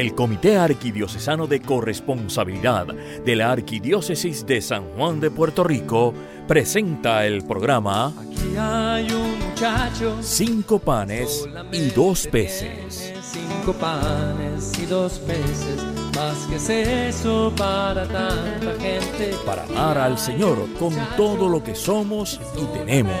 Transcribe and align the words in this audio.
El 0.00 0.14
Comité 0.14 0.56
Arquidiocesano 0.56 1.46
de 1.46 1.60
Corresponsabilidad 1.60 2.86
de 2.86 3.36
la 3.36 3.52
Arquidiócesis 3.52 4.46
de 4.46 4.62
San 4.62 4.94
Juan 4.96 5.20
de 5.20 5.30
Puerto 5.30 5.62
Rico 5.62 6.14
presenta 6.48 7.26
el 7.26 7.44
programa 7.44 8.06
Aquí 8.18 8.56
hay 8.58 9.12
un 9.12 9.38
muchacho. 9.38 10.16
Cinco 10.22 10.78
panes 10.78 11.46
y 11.70 11.90
dos 11.90 12.26
peces. 12.28 13.12
Cinco 13.20 13.74
panes 13.74 14.72
y 14.78 14.86
dos 14.86 15.18
peces. 15.18 15.84
Más 16.16 16.46
que 16.46 16.56
es 16.56 16.70
eso 16.70 17.52
para 17.54 18.08
tanta 18.08 18.80
gente. 18.80 19.34
Para 19.44 19.64
amar 19.64 19.98
al 19.98 20.18
Señor 20.18 20.66
con 20.78 20.94
todo 21.18 21.46
lo 21.46 21.62
que 21.62 21.74
somos 21.74 22.40
y 22.56 22.64
tenemos. 22.78 23.14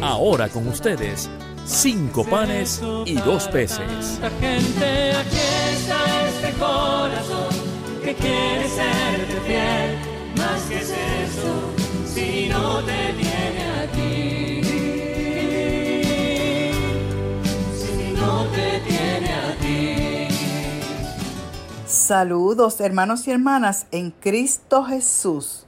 Ahora 0.00 0.48
con 0.48 0.68
ustedes, 0.68 1.28
cinco 1.64 2.24
panes 2.24 2.82
y 3.06 3.14
dos 3.14 3.48
peces. 3.48 4.20
Gente, 4.40 5.12
aquí 5.16 5.36
está 5.72 6.28
este 6.28 6.52
corazón 6.58 7.54
que 8.02 8.14
quiere 8.14 8.68
serte 8.68 9.40
fiel. 9.46 9.98
Más 10.36 10.62
que 10.62 10.78
es 10.78 10.90
eso, 10.90 11.72
si 12.06 12.48
no 12.48 12.82
te 12.82 13.12
tiene 13.14 13.64
a 13.70 13.86
ti. 13.92 14.62
Si 17.76 18.12
no 18.12 18.44
te 18.46 18.80
tiene 18.80 19.32
a 19.32 19.56
ti. 19.60 20.34
Saludos 21.86 22.80
hermanos 22.80 23.26
y 23.28 23.30
hermanas 23.30 23.86
en 23.90 24.10
Cristo 24.10 24.84
Jesús. 24.84 25.66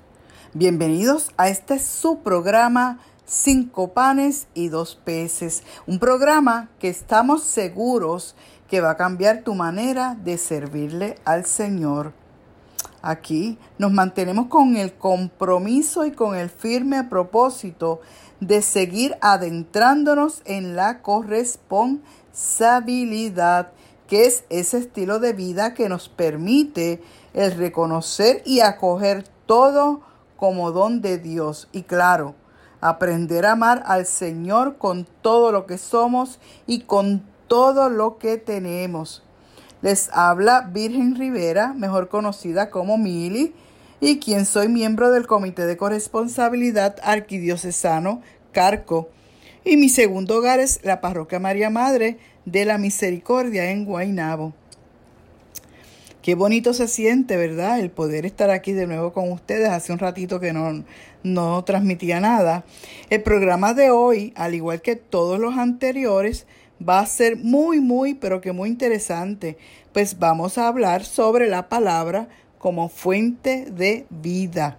Bienvenidos 0.55 1.31
a 1.37 1.49
este 1.49 1.79
su 1.79 2.21
programa 2.21 3.01
Cinco 3.27 3.95
panes 3.95 4.49
y 4.53 4.69
dos 4.69 5.01
peces. 5.03 5.63
Un 5.87 5.99
programa 5.99 6.69
que 6.79 6.91
estamos 6.91 7.43
seguros 7.43 8.37
que 8.69 8.83
va 8.83 8.91
a 8.91 8.99
cambiar 8.99 9.41
tu 9.43 9.55
manera 9.55 10.15
de 10.23 10.37
servirle 10.37 11.17
al 11.25 11.47
Señor. 11.47 12.13
Aquí 13.01 13.57
nos 13.79 13.93
mantenemos 13.93 14.49
con 14.49 14.77
el 14.77 14.93
compromiso 14.95 16.05
y 16.05 16.13
con 16.13 16.37
el 16.37 16.51
firme 16.51 17.03
propósito 17.05 18.03
de 18.41 18.61
seguir 18.61 19.17
adentrándonos 19.23 20.43
en 20.45 20.77
la 20.77 21.01
corresponsabilidad, 21.01 23.73
que 24.07 24.27
es 24.27 24.45
ese 24.51 24.77
estilo 24.79 25.19
de 25.19 25.33
vida 25.33 25.73
que 25.73 25.89
nos 25.89 26.11
permite 26.11 27.03
el 27.33 27.53
reconocer 27.53 28.43
y 28.45 28.61
acoger 28.61 29.25
todo 29.47 30.03
como 30.37 30.73
don 30.73 31.01
de 31.01 31.17
Dios. 31.19 31.69
Y 31.73 31.85
claro, 31.85 32.35
aprender 32.85 33.47
a 33.47 33.53
amar 33.53 33.83
al 33.87 34.05
Señor 34.05 34.77
con 34.77 35.07
todo 35.23 35.53
lo 35.53 35.65
que 35.65 35.79
somos 35.79 36.39
y 36.67 36.81
con 36.81 37.23
todo 37.49 37.89
lo 37.89 38.19
que 38.19 38.37
tenemos. 38.37 39.23
Les 39.81 40.11
habla 40.13 40.69
Virgen 40.71 41.15
Rivera, 41.17 41.73
mejor 41.73 42.11
conocida 42.11 42.69
como 42.69 42.99
Mili, 42.99 43.55
y 44.01 44.19
quien 44.19 44.45
soy 44.45 44.69
miembro 44.69 45.11
del 45.11 45.27
Comité 45.27 45.65
de 45.65 45.79
Corresponsabilidad 45.79 46.97
Arquidiocesano 47.03 48.21
Carco. 48.53 49.09
Y 49.65 49.79
mi 49.79 49.89
segundo 49.89 50.37
hogar 50.37 50.61
es 50.61 50.81
la 50.83 51.01
Parroquia 51.01 51.41
María 51.41 51.71
Madre 51.71 52.19
de 52.45 52.67
la 52.67 52.77
Misericordia 52.77 53.71
en 53.71 53.87
Guaynabo. 53.87 54.53
Qué 56.25 56.35
bonito 56.35 56.73
se 56.73 56.89
siente, 56.89 57.37
¿verdad? 57.37 57.81
El 57.81 57.91
poder 57.91 58.25
estar 58.25 58.49
aquí 58.49 58.73
de 58.73 58.87
nuevo 58.87 59.13
con 59.13 59.31
ustedes. 59.31 59.69
Hace 59.69 59.93
un 59.93 59.99
ratito 59.99 60.41
que 60.41 60.55
no, 60.55 60.83
no 61.23 61.65
transmitía 61.65 62.19
nada. 62.19 62.65
El 63.11 63.23
programa 63.23 63.75
de 63.75 63.91
hoy, 63.91 64.33
al 64.35 64.55
igual 64.55 64.81
que 64.81 64.97
todos 64.97 65.39
los 65.39 65.59
anteriores, 65.59 66.47
va 66.81 67.01
a 67.01 67.07
ser 67.07 67.37
muy, 67.37 67.81
muy, 67.81 68.15
pero 68.15 68.41
que 68.41 68.53
muy 68.53 68.71
interesante. 68.71 69.59
Pues 69.93 70.19
vamos 70.19 70.57
a 70.57 70.67
hablar 70.67 71.05
sobre 71.05 71.47
la 71.47 71.69
palabra 71.69 72.31
como 72.57 72.89
fuente 72.89 73.67
de 73.71 74.07
vida. 74.09 74.79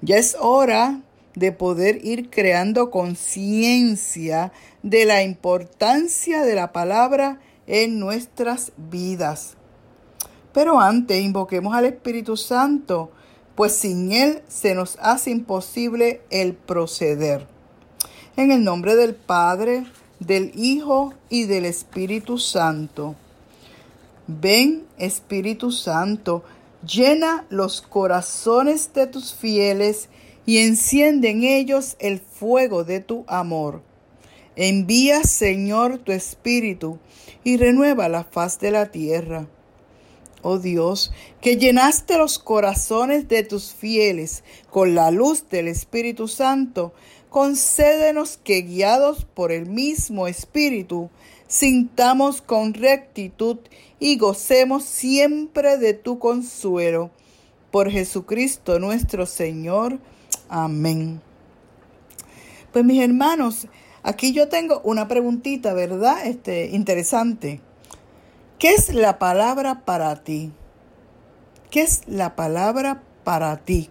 Ya 0.00 0.16
es 0.16 0.34
hora 0.40 1.02
de 1.34 1.52
poder 1.52 2.02
ir 2.06 2.30
creando 2.30 2.90
conciencia 2.90 4.50
de 4.82 5.04
la 5.04 5.22
importancia 5.24 6.42
de 6.42 6.54
la 6.54 6.72
palabra 6.72 7.38
en 7.66 8.00
nuestras 8.00 8.72
vidas. 8.78 9.58
Pero 10.54 10.80
antes 10.80 11.20
invoquemos 11.20 11.74
al 11.74 11.84
Espíritu 11.84 12.36
Santo, 12.36 13.10
pues 13.56 13.72
sin 13.72 14.12
Él 14.12 14.40
se 14.46 14.76
nos 14.76 14.96
hace 15.00 15.32
imposible 15.32 16.22
el 16.30 16.54
proceder. 16.54 17.48
En 18.36 18.52
el 18.52 18.62
nombre 18.62 18.94
del 18.94 19.16
Padre, 19.16 19.84
del 20.20 20.52
Hijo 20.54 21.12
y 21.28 21.44
del 21.44 21.64
Espíritu 21.64 22.38
Santo. 22.38 23.16
Ven, 24.28 24.86
Espíritu 24.96 25.72
Santo, 25.72 26.44
llena 26.86 27.46
los 27.50 27.82
corazones 27.82 28.94
de 28.94 29.08
tus 29.08 29.34
fieles 29.34 30.08
y 30.46 30.58
enciende 30.58 31.30
en 31.30 31.42
ellos 31.42 31.96
el 31.98 32.20
fuego 32.20 32.84
de 32.84 33.00
tu 33.00 33.24
amor. 33.26 33.82
Envía, 34.54 35.24
Señor, 35.24 35.98
tu 35.98 36.12
Espíritu 36.12 37.00
y 37.42 37.56
renueva 37.56 38.08
la 38.08 38.22
faz 38.22 38.60
de 38.60 38.70
la 38.70 38.92
tierra 38.92 39.48
oh 40.44 40.58
Dios, 40.58 41.10
que 41.40 41.56
llenaste 41.56 42.18
los 42.18 42.38
corazones 42.38 43.28
de 43.28 43.42
tus 43.42 43.72
fieles 43.72 44.44
con 44.70 44.94
la 44.94 45.10
luz 45.10 45.48
del 45.48 45.68
Espíritu 45.68 46.28
Santo, 46.28 46.92
concédenos 47.30 48.36
que 48.36 48.62
guiados 48.62 49.24
por 49.24 49.50
el 49.50 49.66
mismo 49.66 50.28
Espíritu, 50.28 51.10
sintamos 51.48 52.42
con 52.42 52.74
rectitud 52.74 53.58
y 53.98 54.18
gocemos 54.18 54.84
siempre 54.84 55.78
de 55.78 55.94
tu 55.94 56.18
consuelo. 56.18 57.10
Por 57.70 57.90
Jesucristo 57.90 58.78
nuestro 58.78 59.26
Señor. 59.26 59.98
Amén. 60.48 61.20
Pues 62.72 62.84
mis 62.84 63.02
hermanos, 63.02 63.66
aquí 64.02 64.32
yo 64.32 64.48
tengo 64.48 64.80
una 64.84 65.08
preguntita, 65.08 65.72
¿verdad? 65.72 66.26
Este, 66.26 66.66
interesante. 66.66 67.60
¿Qué 68.64 68.72
es 68.72 68.94
la 68.94 69.18
palabra 69.18 69.82
para 69.84 70.24
ti? 70.24 70.50
¿Qué 71.70 71.82
es 71.82 72.00
la 72.06 72.34
palabra 72.34 73.02
para 73.22 73.58
ti? 73.58 73.90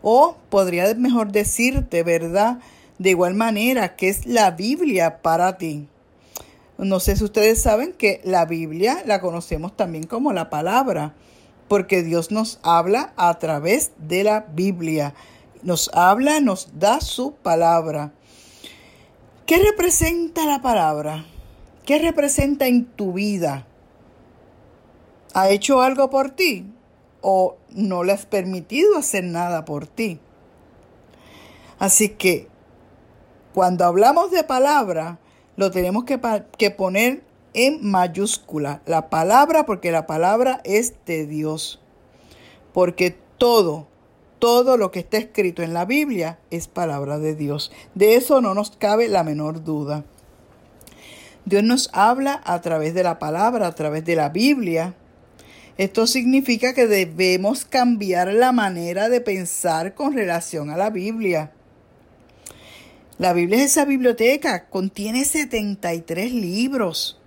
O 0.00 0.38
podría 0.48 0.94
mejor 0.94 1.30
decirte, 1.30 2.02
¿verdad? 2.02 2.60
De 2.98 3.10
igual 3.10 3.34
manera, 3.34 3.94
¿qué 3.94 4.08
es 4.08 4.24
la 4.24 4.52
Biblia 4.52 5.20
para 5.20 5.58
ti? 5.58 5.86
No 6.78 6.98
sé 6.98 7.14
si 7.16 7.24
ustedes 7.24 7.60
saben 7.60 7.92
que 7.92 8.22
la 8.24 8.46
Biblia 8.46 9.02
la 9.04 9.20
conocemos 9.20 9.76
también 9.76 10.06
como 10.06 10.32
la 10.32 10.48
palabra, 10.48 11.12
porque 11.68 12.02
Dios 12.02 12.30
nos 12.30 12.58
habla 12.62 13.12
a 13.16 13.38
través 13.38 13.92
de 13.98 14.24
la 14.24 14.46
Biblia. 14.54 15.12
Nos 15.60 15.90
habla, 15.92 16.40
nos 16.40 16.70
da 16.78 17.02
su 17.02 17.34
palabra. 17.34 18.12
¿Qué 19.44 19.58
representa 19.58 20.46
la 20.46 20.62
palabra? 20.62 21.26
¿Qué 21.88 21.98
representa 21.98 22.66
en 22.66 22.84
tu 22.84 23.14
vida? 23.14 23.66
¿Ha 25.32 25.48
hecho 25.48 25.80
algo 25.80 26.10
por 26.10 26.28
ti? 26.28 26.66
¿O 27.22 27.56
no 27.70 28.04
le 28.04 28.12
has 28.12 28.26
permitido 28.26 28.98
hacer 28.98 29.24
nada 29.24 29.64
por 29.64 29.86
ti? 29.86 30.20
Así 31.78 32.10
que 32.10 32.46
cuando 33.54 33.86
hablamos 33.86 34.30
de 34.30 34.44
palabra, 34.44 35.18
lo 35.56 35.70
tenemos 35.70 36.04
que, 36.04 36.20
que 36.58 36.70
poner 36.70 37.24
en 37.54 37.78
mayúscula. 37.82 38.82
La 38.84 39.08
palabra, 39.08 39.64
porque 39.64 39.90
la 39.90 40.06
palabra 40.06 40.60
es 40.64 40.92
de 41.06 41.26
Dios. 41.26 41.80
Porque 42.74 43.16
todo, 43.38 43.86
todo 44.38 44.76
lo 44.76 44.90
que 44.90 44.98
está 44.98 45.16
escrito 45.16 45.62
en 45.62 45.72
la 45.72 45.86
Biblia 45.86 46.38
es 46.50 46.68
palabra 46.68 47.18
de 47.18 47.34
Dios. 47.34 47.72
De 47.94 48.16
eso 48.16 48.42
no 48.42 48.52
nos 48.52 48.72
cabe 48.72 49.08
la 49.08 49.24
menor 49.24 49.64
duda. 49.64 50.04
Dios 51.48 51.64
nos 51.64 51.88
habla 51.94 52.42
a 52.44 52.60
través 52.60 52.92
de 52.92 53.02
la 53.02 53.18
palabra, 53.18 53.66
a 53.66 53.74
través 53.74 54.04
de 54.04 54.16
la 54.16 54.28
Biblia. 54.28 54.94
Esto 55.78 56.06
significa 56.06 56.74
que 56.74 56.86
debemos 56.86 57.64
cambiar 57.64 58.34
la 58.34 58.52
manera 58.52 59.08
de 59.08 59.22
pensar 59.22 59.94
con 59.94 60.12
relación 60.12 60.68
a 60.68 60.76
la 60.76 60.90
Biblia. 60.90 61.52
La 63.16 63.32
Biblia 63.32 63.60
es 63.60 63.70
esa 63.70 63.86
biblioteca, 63.86 64.68
contiene 64.68 65.24
73 65.24 66.32
libros. 66.32 67.18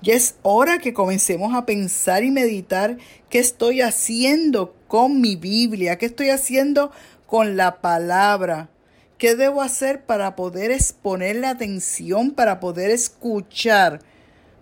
Ya 0.00 0.14
es 0.14 0.36
hora 0.40 0.78
que 0.78 0.94
comencemos 0.94 1.54
a 1.54 1.66
pensar 1.66 2.24
y 2.24 2.30
meditar 2.30 2.96
qué 3.28 3.40
estoy 3.40 3.82
haciendo 3.82 4.74
con 4.88 5.20
mi 5.20 5.36
Biblia, 5.36 5.98
qué 5.98 6.06
estoy 6.06 6.30
haciendo 6.30 6.92
con 7.26 7.58
la 7.58 7.82
palabra. 7.82 8.70
¿Qué 9.18 9.36
debo 9.36 9.62
hacer 9.62 10.04
para 10.04 10.34
poder 10.34 10.70
exponer 10.70 11.36
la 11.36 11.50
atención, 11.50 12.32
para 12.32 12.60
poder 12.60 12.90
escuchar? 12.90 14.00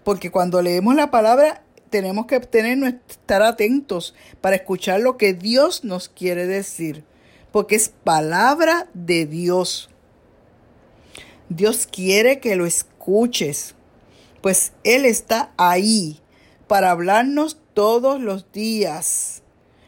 Porque 0.05 0.31
cuando 0.31 0.61
leemos 0.61 0.95
la 0.95 1.11
palabra 1.11 1.63
tenemos 1.91 2.27
que 2.27 2.41
tener, 2.41 3.01
estar 3.09 3.43
atentos 3.43 4.15
para 4.41 4.57
escuchar 4.57 5.01
lo 5.01 5.17
que 5.17 5.33
Dios 5.35 5.85
nos 5.85 6.09
quiere 6.09 6.47
decir. 6.47 7.05
Porque 7.51 7.77
es 7.77 7.89
palabra 7.89 8.89
de 8.95 9.27
Dios. 9.27 9.91
Dios 11.49 11.87
quiere 11.91 12.41
que 12.41 12.57
lo 12.57 12.67
escuches. 12.67 13.75
pues 14.41 14.73
Él 14.85 15.05
está 15.05 15.53
ahí 15.57 16.21
para 16.67 16.91
hablarnos 16.91 17.59
todos 17.75 18.21
los 18.21 18.51
días, 18.53 19.43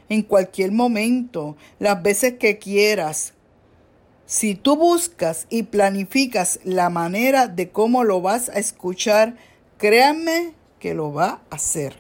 en 0.08 0.22
cualquier 0.22 0.72
momento, 0.72 1.56
las 1.78 2.02
veces 2.02 2.34
que 2.34 2.58
quieras. 2.58 3.33
Si 4.26 4.54
tú 4.54 4.76
buscas 4.76 5.46
y 5.50 5.64
planificas 5.64 6.60
la 6.64 6.88
manera 6.88 7.46
de 7.46 7.70
cómo 7.70 8.04
lo 8.04 8.22
vas 8.22 8.48
a 8.48 8.54
escuchar, 8.54 9.36
créanme 9.76 10.54
que 10.78 10.94
lo 10.94 11.12
va 11.12 11.42
a 11.50 11.56
hacer. 11.56 11.96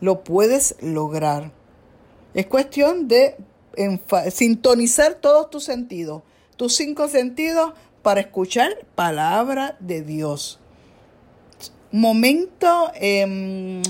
Lo 0.00 0.22
puedes 0.22 0.76
lograr. 0.80 1.50
Es 2.34 2.46
cuestión 2.46 3.08
de 3.08 3.36
sintonizar 4.30 5.14
todos 5.14 5.50
tus 5.50 5.64
sentidos, 5.64 6.22
tus 6.56 6.76
cinco 6.76 7.08
sentidos 7.08 7.72
para 8.02 8.20
escuchar 8.20 8.86
palabra 8.94 9.76
de 9.80 10.02
Dios. 10.02 10.60
Momento 11.90 12.90
em, 12.94 13.82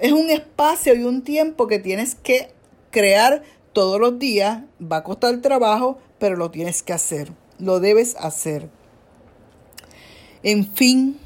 es 0.00 0.12
un 0.12 0.30
espacio 0.30 0.94
y 0.94 1.04
un 1.04 1.22
tiempo 1.22 1.66
que 1.66 1.78
tienes 1.78 2.14
que 2.14 2.50
crear 2.90 3.42
todos 3.72 4.00
los 4.00 4.18
días. 4.18 4.62
Va 4.80 4.98
a 4.98 5.04
costar 5.04 5.40
trabajo, 5.40 5.98
pero 6.20 6.36
lo 6.36 6.52
tienes 6.52 6.84
que 6.84 6.92
hacer. 6.92 7.32
Lo 7.58 7.80
debes 7.80 8.14
hacer. 8.20 8.70
En 10.44 10.72
fin, 10.72 11.18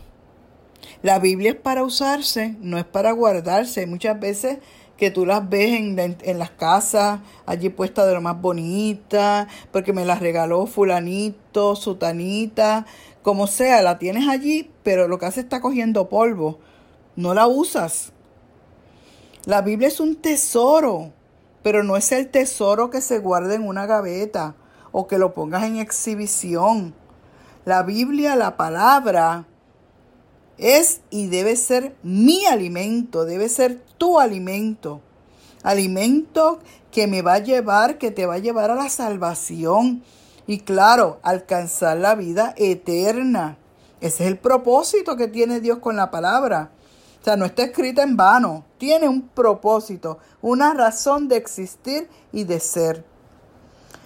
la 1.02 1.18
Biblia 1.18 1.50
es 1.50 1.56
para 1.56 1.84
usarse, 1.84 2.56
no 2.60 2.78
es 2.78 2.84
para 2.84 3.12
guardarse. 3.12 3.86
Muchas 3.86 4.18
veces 4.18 4.58
que 4.96 5.10
tú 5.10 5.26
las 5.26 5.48
ves 5.48 5.72
en, 5.72 6.38
las 6.38 6.50
casas, 6.50 7.20
allí 7.44 7.68
puesta 7.68 8.06
de 8.06 8.14
lo 8.14 8.20
más 8.20 8.40
bonita, 8.40 9.48
porque 9.72 9.92
me 9.92 10.04
las 10.04 10.20
regaló 10.20 10.66
fulanito, 10.66 11.76
sutanita, 11.76 12.86
como 13.22 13.46
sea, 13.46 13.82
la 13.82 13.98
tienes 13.98 14.28
allí, 14.28 14.70
pero 14.82 15.08
lo 15.08 15.18
que 15.18 15.26
hace 15.26 15.40
está 15.40 15.60
cogiendo 15.60 16.08
polvo. 16.08 16.60
No 17.16 17.34
la 17.34 17.46
usas. 17.46 18.12
La 19.44 19.60
Biblia 19.62 19.88
es 19.88 20.00
un 20.00 20.16
tesoro, 20.16 21.12
pero 21.62 21.82
no 21.82 21.96
es 21.96 22.12
el 22.12 22.28
tesoro 22.28 22.90
que 22.90 23.00
se 23.00 23.18
guarda 23.18 23.54
en 23.54 23.66
una 23.66 23.86
gaveta 23.86 24.56
o 24.96 25.08
que 25.08 25.18
lo 25.18 25.34
pongas 25.34 25.64
en 25.64 25.78
exhibición. 25.78 26.94
La 27.64 27.82
Biblia, 27.82 28.36
la 28.36 28.56
palabra, 28.56 29.44
es 30.56 31.00
y 31.10 31.26
debe 31.26 31.56
ser 31.56 31.96
mi 32.04 32.46
alimento, 32.46 33.24
debe 33.24 33.48
ser 33.48 33.82
tu 33.98 34.20
alimento. 34.20 35.00
Alimento 35.64 36.60
que 36.92 37.08
me 37.08 37.22
va 37.22 37.34
a 37.34 37.38
llevar, 37.40 37.98
que 37.98 38.12
te 38.12 38.24
va 38.24 38.34
a 38.34 38.38
llevar 38.38 38.70
a 38.70 38.76
la 38.76 38.88
salvación 38.88 40.04
y 40.46 40.60
claro, 40.60 41.18
alcanzar 41.24 41.96
la 41.96 42.14
vida 42.14 42.54
eterna. 42.56 43.58
Ese 44.00 44.22
es 44.22 44.30
el 44.30 44.38
propósito 44.38 45.16
que 45.16 45.26
tiene 45.26 45.58
Dios 45.58 45.78
con 45.78 45.96
la 45.96 46.12
palabra. 46.12 46.70
O 47.20 47.24
sea, 47.24 47.34
no 47.34 47.46
está 47.46 47.64
escrita 47.64 48.04
en 48.04 48.16
vano, 48.16 48.64
tiene 48.78 49.08
un 49.08 49.22
propósito, 49.22 50.18
una 50.40 50.72
razón 50.72 51.26
de 51.26 51.36
existir 51.36 52.08
y 52.30 52.44
de 52.44 52.60
ser. 52.60 53.13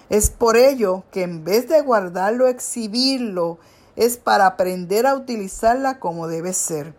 Es 0.09 0.29
por 0.29 0.57
ello 0.57 1.03
que 1.11 1.23
en 1.23 1.43
vez 1.43 1.69
de 1.69 1.81
guardarlo, 1.81 2.47
exhibirlo, 2.47 3.59
es 3.95 4.17
para 4.17 4.47
aprender 4.47 5.05
a 5.05 5.15
utilizarla 5.15 5.99
como 5.99 6.27
debe 6.27 6.53
ser. 6.53 6.93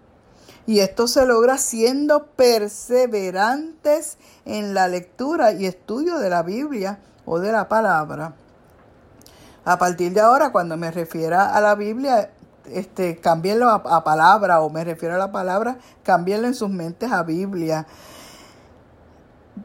Y 0.67 0.81
esto 0.81 1.09
se 1.09 1.27
logra 1.27 1.59
siendo 1.59 2.27
perseverantes 2.27 4.19
en 4.45 4.75
la 4.75 4.87
lectura 4.87 5.53
y 5.53 5.67
estudio 5.67 6.19
de 6.19 6.31
la 6.31 6.43
Biblia 6.43 7.01
o 7.25 7.41
de 7.41 7.51
la 7.51 7.69
palabra. 7.69 8.35
A 9.65 9.79
partir 9.79 10.13
de 10.13 10.21
ahora, 10.21 10.53
cuando 10.53 10.77
me 10.77 10.91
refiera 10.91 11.55
a 11.55 11.61
la 11.61 11.75
Biblia, 11.75 12.31
este, 12.67 13.19
cámbienlo 13.19 13.69
a, 13.69 13.77
a, 13.77 14.05
palabra 14.05 14.61
o 14.61 14.71
me 14.71 14.85
refiero 14.85 15.17
a 15.17 15.19
la 15.19 15.33
palabra, 15.33 15.79
cámbienlo 16.03 16.47
en 16.47 16.55
sus 16.55 16.71
mentes 16.71 17.11
a 17.11 17.23
Biblia. 17.23 17.87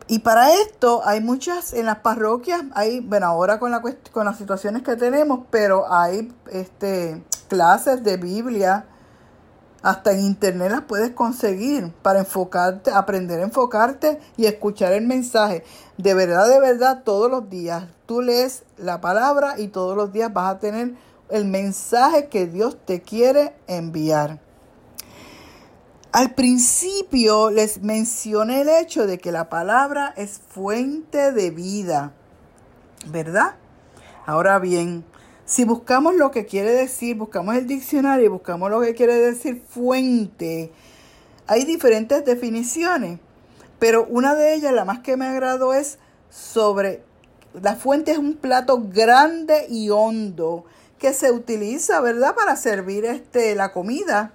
Y 0.07 0.19
para 0.19 0.53
esto 0.53 1.01
hay 1.06 1.21
muchas 1.21 1.74
en 1.74 1.86
las 1.86 2.00
parroquias, 2.00 2.63
hay, 2.74 3.00
bueno, 3.00 3.27
ahora 3.27 3.59
con, 3.59 3.71
la, 3.71 3.81
con 4.12 4.25
las 4.25 4.38
situaciones 4.38 4.83
que 4.83 4.95
tenemos, 4.95 5.42
pero 5.50 5.92
hay 5.92 6.33
este, 6.51 7.24
clases 7.47 8.03
de 8.03 8.18
Biblia, 8.18 8.86
hasta 9.81 10.13
en 10.13 10.21
internet 10.21 10.71
las 10.71 10.81
puedes 10.81 11.12
conseguir 11.12 11.94
para 12.01 12.19
enfocarte, 12.19 12.89
aprender 12.89 13.39
a 13.39 13.44
enfocarte 13.44 14.19
y 14.36 14.45
escuchar 14.47 14.94
el 14.94 15.06
mensaje. 15.06 15.63
De 15.98 16.15
verdad, 16.15 16.50
de 16.50 16.59
verdad, 16.59 17.03
todos 17.03 17.30
los 17.30 17.50
días 17.51 17.86
tú 18.07 18.21
lees 18.21 18.63
la 18.77 19.00
palabra 19.01 19.59
y 19.59 19.68
todos 19.68 19.95
los 19.95 20.12
días 20.12 20.33
vas 20.33 20.56
a 20.56 20.59
tener 20.59 20.95
el 21.30 21.45
mensaje 21.45 22.30
que 22.30 22.48
Dios 22.48 22.77
te 22.86 23.01
quiere 23.01 23.56
enviar. 23.68 24.39
Al 26.15 26.33
principio 26.33 27.51
les 27.51 27.81
mencioné 27.81 28.62
el 28.62 28.69
hecho 28.69 29.06
de 29.06 29.17
que 29.17 29.33
la 29.33 29.50
palabra 29.50 30.13
es 30.15 30.39
fuente 30.47 31.33
de 31.33 31.51
vida, 31.51 32.13
¿verdad? 33.07 33.56
Ahora 34.25 34.57
bien, 34.59 35.03
si 35.44 35.65
buscamos 35.65 36.15
lo 36.15 36.31
que 36.31 36.45
quiere 36.45 36.71
decir, 36.71 37.17
buscamos 37.17 37.57
el 37.57 37.67
diccionario 37.67 38.27
y 38.27 38.29
buscamos 38.29 38.71
lo 38.71 38.79
que 38.79 38.95
quiere 38.95 39.15
decir 39.15 39.62
fuente, 39.67 40.71
hay 41.47 41.65
diferentes 41.65 42.23
definiciones, 42.23 43.19
pero 43.77 44.06
una 44.06 44.35
de 44.35 44.53
ellas, 44.53 44.71
la 44.71 44.85
más 44.85 45.00
que 45.00 45.17
me 45.17 45.25
agradó, 45.25 45.73
es 45.73 46.00
sobre 46.29 47.03
la 47.62 47.75
fuente 47.75 48.13
es 48.13 48.17
un 48.19 48.35
plato 48.35 48.81
grande 48.88 49.65
y 49.67 49.89
hondo 49.89 50.63
que 50.97 51.13
se 51.13 51.33
utiliza, 51.33 52.00
¿verdad?, 52.00 52.35
para 52.35 52.56
servir 52.56 53.03
este, 53.03 53.53
la 53.53 53.73
comida 53.73 54.31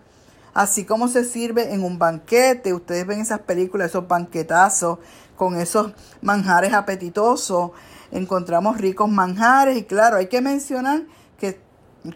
así 0.55 0.85
como 0.85 1.08
se 1.08 1.25
sirve 1.25 1.73
en 1.73 1.85
un 1.85 1.99
banquete. 1.99 2.75
Ustedes 2.75 3.06
ven 3.06 3.20
esas 3.20 3.41
películas, 3.41 3.91
esos 3.91 4.06
banquetazos 4.06 4.99
con 5.37 5.58
esos 5.58 5.93
manjares 6.23 6.73
apetitosos. 6.73 7.70
Encontramos 8.12 8.79
ricos 8.79 9.08
manjares 9.08 9.79
y 9.79 9.85
claro, 9.85 10.17
hay 10.17 10.26
que 10.26 10.41
mencionar 10.41 11.02
que, 11.38 11.61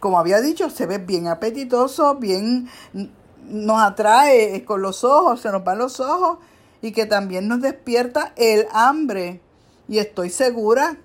como 0.00 0.18
había 0.18 0.40
dicho, 0.40 0.68
se 0.70 0.86
ve 0.86 0.98
bien 0.98 1.28
apetitoso, 1.28 2.16
bien 2.16 2.68
nos 3.46 3.82
atrae 3.82 4.64
con 4.64 4.82
los 4.82 5.04
ojos, 5.04 5.40
se 5.40 5.50
nos 5.50 5.64
van 5.64 5.78
los 5.78 6.00
ojos 6.00 6.38
y 6.82 6.92
que 6.92 7.06
también 7.06 7.48
nos 7.48 7.60
despierta 7.60 8.32
el 8.36 8.66
hambre. 8.72 9.40
Y 9.88 9.98
estoy 9.98 10.30
segura 10.30 10.96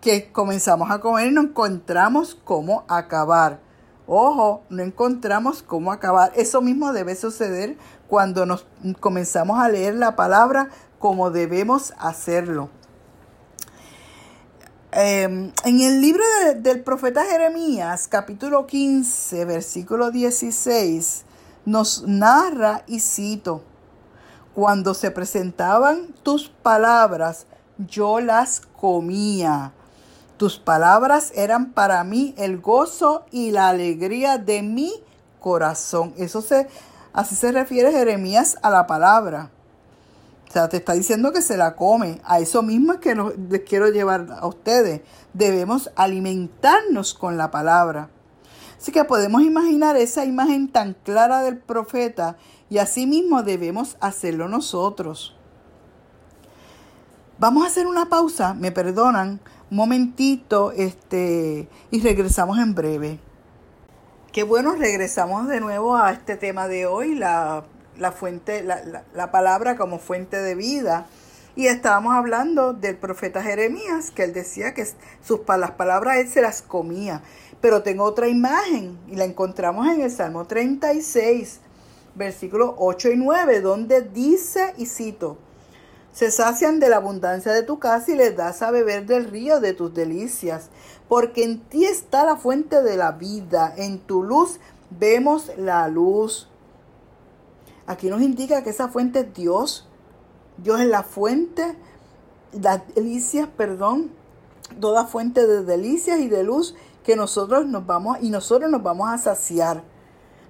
que 0.00 0.32
comenzamos 0.32 0.90
a 0.90 1.00
comer 1.00 1.28
y 1.28 1.30
nos 1.30 1.44
encontramos 1.44 2.34
cómo 2.44 2.84
acabar. 2.88 3.60
Ojo, 4.06 4.62
no 4.68 4.82
encontramos 4.82 5.62
cómo 5.62 5.92
acabar. 5.92 6.32
Eso 6.34 6.60
mismo 6.60 6.92
debe 6.92 7.14
suceder 7.14 7.76
cuando 8.08 8.46
nos 8.46 8.66
comenzamos 9.00 9.60
a 9.60 9.68
leer 9.68 9.94
la 9.94 10.16
palabra 10.16 10.68
como 10.98 11.30
debemos 11.30 11.92
hacerlo. 11.98 12.68
Em, 14.90 15.52
en 15.64 15.80
el 15.80 16.02
libro 16.02 16.22
del 16.56 16.82
profeta 16.82 17.24
Jeremías, 17.24 18.08
capítulo 18.08 18.66
15, 18.66 19.44
versículo 19.46 20.10
16, 20.10 21.24
nos 21.64 22.02
narra 22.06 22.82
y 22.86 23.00
cito, 23.00 23.62
cuando 24.54 24.92
se 24.92 25.10
presentaban 25.10 26.08
tus 26.22 26.48
palabras, 26.50 27.46
yo 27.78 28.20
las 28.20 28.60
comía 28.60 29.72
tus 30.42 30.58
palabras 30.58 31.30
eran 31.36 31.70
para 31.70 32.02
mí 32.02 32.34
el 32.36 32.60
gozo 32.60 33.26
y 33.30 33.52
la 33.52 33.68
alegría 33.68 34.38
de 34.38 34.64
mi 34.64 34.92
corazón. 35.38 36.14
Eso 36.16 36.42
se, 36.42 36.66
así 37.12 37.36
se 37.36 37.52
refiere 37.52 37.92
Jeremías 37.92 38.56
a 38.60 38.68
la 38.68 38.88
palabra. 38.88 39.50
O 40.48 40.52
sea, 40.52 40.68
te 40.68 40.78
está 40.78 40.94
diciendo 40.94 41.30
que 41.30 41.42
se 41.42 41.56
la 41.56 41.76
come. 41.76 42.20
A 42.24 42.40
eso 42.40 42.60
mismo 42.64 42.94
es 42.94 42.98
que 42.98 43.14
les 43.14 43.60
quiero 43.60 43.90
llevar 43.90 44.36
a 44.36 44.44
ustedes. 44.48 45.02
Debemos 45.32 45.92
alimentarnos 45.94 47.14
con 47.14 47.36
la 47.36 47.52
palabra. 47.52 48.08
Así 48.80 48.90
que 48.90 49.04
podemos 49.04 49.42
imaginar 49.42 49.96
esa 49.96 50.24
imagen 50.24 50.72
tan 50.72 50.94
clara 51.04 51.42
del 51.42 51.58
profeta 51.58 52.36
y 52.68 52.78
así 52.78 53.06
mismo 53.06 53.44
debemos 53.44 53.96
hacerlo 54.00 54.48
nosotros. 54.48 55.36
Vamos 57.38 57.62
a 57.62 57.68
hacer 57.68 57.86
una 57.86 58.08
pausa, 58.08 58.54
me 58.54 58.72
perdonan, 58.72 59.40
momentito 59.72 60.70
este, 60.72 61.66
y 61.90 62.00
regresamos 62.00 62.58
en 62.58 62.74
breve. 62.74 63.18
Qué 64.30 64.42
bueno, 64.42 64.74
regresamos 64.76 65.48
de 65.48 65.60
nuevo 65.60 65.96
a 65.96 66.12
este 66.12 66.36
tema 66.36 66.68
de 66.68 66.86
hoy, 66.86 67.14
la, 67.14 67.64
fuente, 68.14 68.62
la, 68.62 69.04
la, 69.14 69.30
palabra 69.30 69.76
como 69.76 69.98
fuente 69.98 70.36
de 70.36 70.54
vida. 70.54 71.06
Y 71.56 71.66
estábamos 71.66 72.14
hablando 72.14 72.72
del 72.74 72.96
profeta 72.96 73.42
Jeremías, 73.42 74.10
que 74.10 74.24
él 74.24 74.32
decía 74.32 74.74
que 74.74 74.86
sus, 75.22 75.40
las 75.58 75.72
palabras 75.72 76.18
él 76.18 76.28
se 76.28 76.42
las 76.42 76.62
comía. 76.62 77.22
Pero 77.60 77.82
tengo 77.82 78.04
otra 78.04 78.28
imagen 78.28 78.98
y 79.08 79.16
la 79.16 79.24
encontramos 79.24 79.86
en 79.86 80.02
el 80.02 80.10
Salmo 80.10 80.46
36, 80.46 81.60
versículos 82.14 82.74
8 82.76 83.10
y 83.10 83.16
9, 83.16 83.60
donde 83.60 84.02
dice, 84.02 84.74
y 84.76 84.86
cito, 84.86 85.38
se 86.12 86.30
sacian 86.30 86.78
de 86.78 86.88
la 86.88 86.96
abundancia 86.96 87.52
de 87.52 87.62
tu 87.62 87.78
casa 87.78 88.12
y 88.12 88.16
les 88.16 88.36
das 88.36 88.62
a 88.62 88.70
beber 88.70 89.06
del 89.06 89.24
río 89.24 89.60
de 89.60 89.72
tus 89.72 89.92
delicias, 89.94 90.68
porque 91.08 91.44
en 91.44 91.60
ti 91.60 91.84
está 91.84 92.24
la 92.24 92.36
fuente 92.36 92.82
de 92.82 92.96
la 92.96 93.12
vida, 93.12 93.72
en 93.76 93.98
tu 93.98 94.22
luz 94.22 94.60
vemos 94.90 95.50
la 95.56 95.88
luz. 95.88 96.48
Aquí 97.86 98.08
nos 98.08 98.22
indica 98.22 98.62
que 98.62 98.70
esa 98.70 98.88
fuente 98.88 99.20
es 99.20 99.34
Dios. 99.34 99.88
Dios 100.58 100.80
es 100.80 100.86
la 100.86 101.02
fuente, 101.02 101.76
las 102.52 102.82
delicias, 102.94 103.48
perdón, 103.56 104.10
toda 104.80 105.06
fuente 105.06 105.46
de 105.46 105.64
delicias 105.64 106.20
y 106.20 106.28
de 106.28 106.44
luz 106.44 106.74
que 107.04 107.16
nosotros 107.16 107.66
nos 107.66 107.86
vamos 107.86 108.18
y 108.20 108.30
nosotros 108.30 108.70
nos 108.70 108.82
vamos 108.82 109.08
a 109.10 109.18
saciar. 109.18 109.82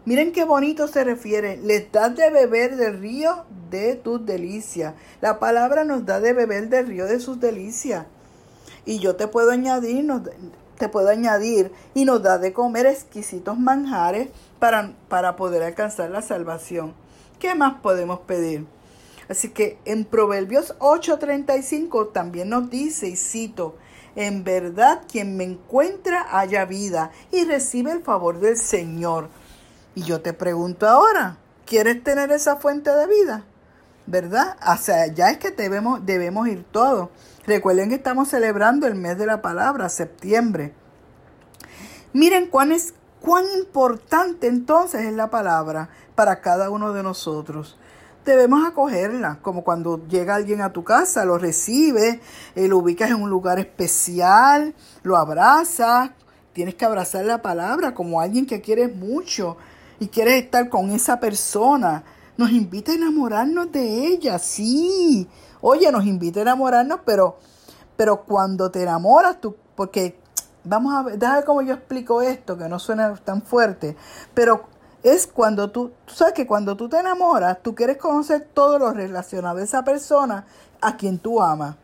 Miren 0.05 0.33
qué 0.33 0.45
bonito 0.45 0.89
se 0.89 1.05
refiere. 1.05 1.59
Les 1.59 1.93
das 1.93 2.17
de 2.17 2.29
beber 2.31 2.77
del 2.77 2.99
río 2.99 3.45
de 3.71 3.95
tus 3.95 4.27
delicias. 4.27 4.95
La 5.21 5.39
palabra 5.39 5.85
nos 5.85 6.05
da 6.05 6.19
de 6.19 6.33
beber 6.33 6.69
del 6.69 6.89
río 6.89 7.07
de 7.07 7.21
sus 7.21 7.39
delicias. 7.39 8.07
Y 8.85 8.99
yo 8.99 9.15
te 9.15 9.29
puedo 9.29 9.53
añadir, 9.53 10.11
te 10.77 10.89
puedo 10.89 11.09
añadir 11.09 11.71
y 11.95 12.05
nos 12.05 12.21
da 12.21 12.39
de 12.39 12.53
comer 12.53 12.87
exquisitos 12.87 13.57
manjares 13.57 14.29
para, 14.59 14.93
para 15.09 15.37
poder 15.37 15.63
alcanzar 15.63 16.11
la 16.11 16.23
salvación. 16.23 16.95
¿Qué 17.39 17.55
más 17.55 17.75
podemos 17.81 18.19
pedir? 18.21 18.67
Así 19.29 19.51
que 19.51 19.79
en 19.85 20.05
Proverbios 20.05 20.75
8:35 20.81 22.11
también 22.13 22.49
nos 22.49 22.69
dice, 22.71 23.09
y 23.09 23.15
cito, 23.15 23.77
en 24.17 24.43
verdad 24.43 25.03
quien 25.11 25.37
me 25.37 25.45
encuentra 25.45 26.27
haya 26.37 26.65
vida 26.65 27.13
y 27.31 27.45
recibe 27.45 27.93
el 27.93 28.03
favor 28.03 28.41
del 28.41 28.57
Señor. 28.57 29.29
Y 29.95 30.03
yo 30.03 30.21
te 30.21 30.33
pregunto 30.33 30.89
ahora, 30.89 31.37
¿quieres 31.67 32.03
tener 32.03 32.33
esa 32.33 32.57
fuente 32.57 32.91
de 32.91 33.07
vida? 33.07 33.45
¿Verdad? 34.07 34.57
Sea, 34.81 35.07
ya 35.09 35.31
es 35.31 35.39
que 35.39 35.51
debemos, 35.51 36.05
debemos 36.05 36.49
ir 36.49 36.65
todos. 36.71 37.11
Recuerden 37.47 37.89
que 37.89 37.97
estamos 37.97 38.29
celebrando 38.29 38.87
el 38.87 38.95
mes 38.95 39.19
de 39.19 39.27
la 39.27 39.43
palabra, 39.43 39.89
septiembre. 39.89 40.75
Miren 42.13 42.47
cuán, 42.47 42.73
es, 42.73 42.95
cuán 43.21 43.45
importante 43.57 44.47
entonces 44.47 45.03
es 45.03 45.13
la 45.13 45.31
palabra 45.31 45.89
para 46.15 46.41
cada 46.41 46.71
uno 46.71 46.93
de 46.93 47.03
nosotros. 47.03 47.79
Debemos 48.25 48.67
acogerla, 48.67 49.39
como 49.43 49.65
cuando 49.65 50.07
llega 50.07 50.37
alguien 50.37 50.63
a 50.63 50.73
tu 50.73 50.85
casa, 50.85 51.25
lo 51.25 51.39
recibe, 51.39 52.21
eh, 52.55 52.69
lo 52.69 52.79
ubicas 52.79 53.11
en 53.11 53.21
un 53.21 53.31
lugar 53.31 53.59
especial, 53.59 54.75
lo 55.03 55.17
abrazas, 55.17 56.11
tienes 56.53 56.77
que 56.77 56.85
abrazar 56.85 57.25
la 57.25 57.43
palabra 57.43 57.95
como 57.95 58.21
alguien 58.21 58.47
que 58.47 58.61
quieres 58.61 58.95
mucho, 58.95 59.57
y 60.03 60.09
quieres 60.09 60.43
estar 60.43 60.69
con 60.69 60.91
esa 60.91 61.21
persona, 61.21 62.03
nos 62.37 62.51
invita 62.51 62.91
a 62.91 62.97
enamorarnos 62.97 63.71
de 63.71 64.09
ella, 64.09 64.37
sí. 64.41 65.29
Oye, 65.61 65.93
nos 65.93 66.07
invita 66.07 66.41
a 66.41 66.43
enamorarnos, 66.43 67.03
pero, 67.07 67.39
pero 67.97 68.25
cuando 68.25 68.69
te 68.69 68.83
enamoras, 68.83 69.41
tú, 69.41 69.55
porque 69.77 70.19
vamos 70.65 70.93
a 70.93 71.03
ver, 71.05 71.19
déjame 71.21 71.45
cómo 71.45 71.63
yo 71.63 71.75
explico 71.75 72.21
esto, 72.21 72.59
que 72.59 72.69
no 72.69 72.81
suena 72.81 73.15
tan 73.15 73.43
fuerte, 73.43 73.97
pero 74.35 74.65
es 75.05 75.29
cuando 75.29 75.71
tú, 75.71 75.93
tú 76.05 76.15
sabes 76.15 76.35
que 76.35 76.49
cuando 76.49 76.77
tú 76.77 76.89
te 76.89 76.99
enamoras, 76.99 77.63
tú 77.63 77.73
quieres 77.77 77.97
conocer 77.99 78.49
todo 78.53 78.81
lo 78.81 78.93
relacionado 78.93 79.59
a 79.59 79.63
esa 79.63 79.85
persona 79.85 80.47
a 80.81 80.97
quien 80.97 81.21
tú 81.21 81.41
amas. 81.41 81.77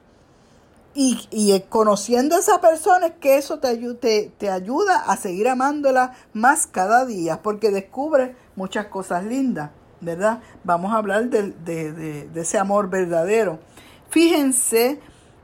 Y, 1.00 1.62
conociendo 1.68 2.34
a 2.34 2.40
esa 2.40 2.60
persona 2.60 3.06
es 3.06 3.12
que 3.20 3.36
eso 3.36 3.60
te, 3.60 3.76
te, 3.94 4.32
te, 4.36 4.50
ayuda 4.50 5.04
a 5.06 5.16
seguir 5.16 5.46
amándola 5.46 6.14
más 6.32 6.66
cada 6.66 7.06
día, 7.06 7.40
porque 7.40 7.70
descubre 7.70 8.34
muchas 8.56 8.86
cosas 8.86 9.22
lindas, 9.22 9.70
¿verdad? 10.00 10.40
Vamos 10.64 10.92
a 10.92 10.96
hablar 10.96 11.30
de, 11.30 11.52
de, 11.52 11.92
de, 12.26 12.40
ese 12.40 12.58
amor 12.58 12.90
verdadero. 12.90 13.60
Fíjense 14.08 14.98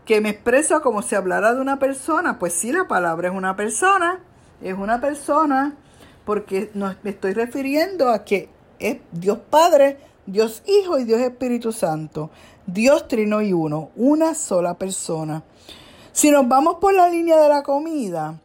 que 0.04 0.20
me 0.20 0.30
expreso 0.30 0.82
como 0.82 1.02
si 1.02 1.14
hablara 1.14 1.54
de 1.54 1.60
una 1.60 1.78
persona, 1.78 2.36
pues 2.40 2.52
sí, 2.52 2.72
la 2.72 2.88
palabra 2.88 3.28
es 3.28 3.34
una 3.34 3.54
persona, 3.54 4.18
es 4.60 4.74
una 4.74 5.00
persona, 5.00 5.76
porque 6.24 6.72
no, 6.74 6.96
me 7.04 7.10
estoy 7.10 7.32
refiriendo 7.32 8.08
a 8.08 8.24
que 8.24 8.48
es 8.80 8.98
Dios 9.12 9.38
Padre, 9.50 9.98
Dios 10.26 10.64
Hijo 10.66 10.98
y 10.98 11.04
Dios 11.04 11.20
Espíritu 11.20 11.70
Santo. 11.70 12.32
Dios 12.66 13.08
trino 13.08 13.42
y 13.42 13.52
uno, 13.52 13.90
una 13.94 14.34
sola 14.34 14.74
persona. 14.78 15.42
Si 16.12 16.30
nos 16.30 16.48
vamos 16.48 16.76
por 16.80 16.94
la 16.94 17.10
línea 17.10 17.38
de 17.38 17.48
la 17.48 17.62
comida, 17.62 18.40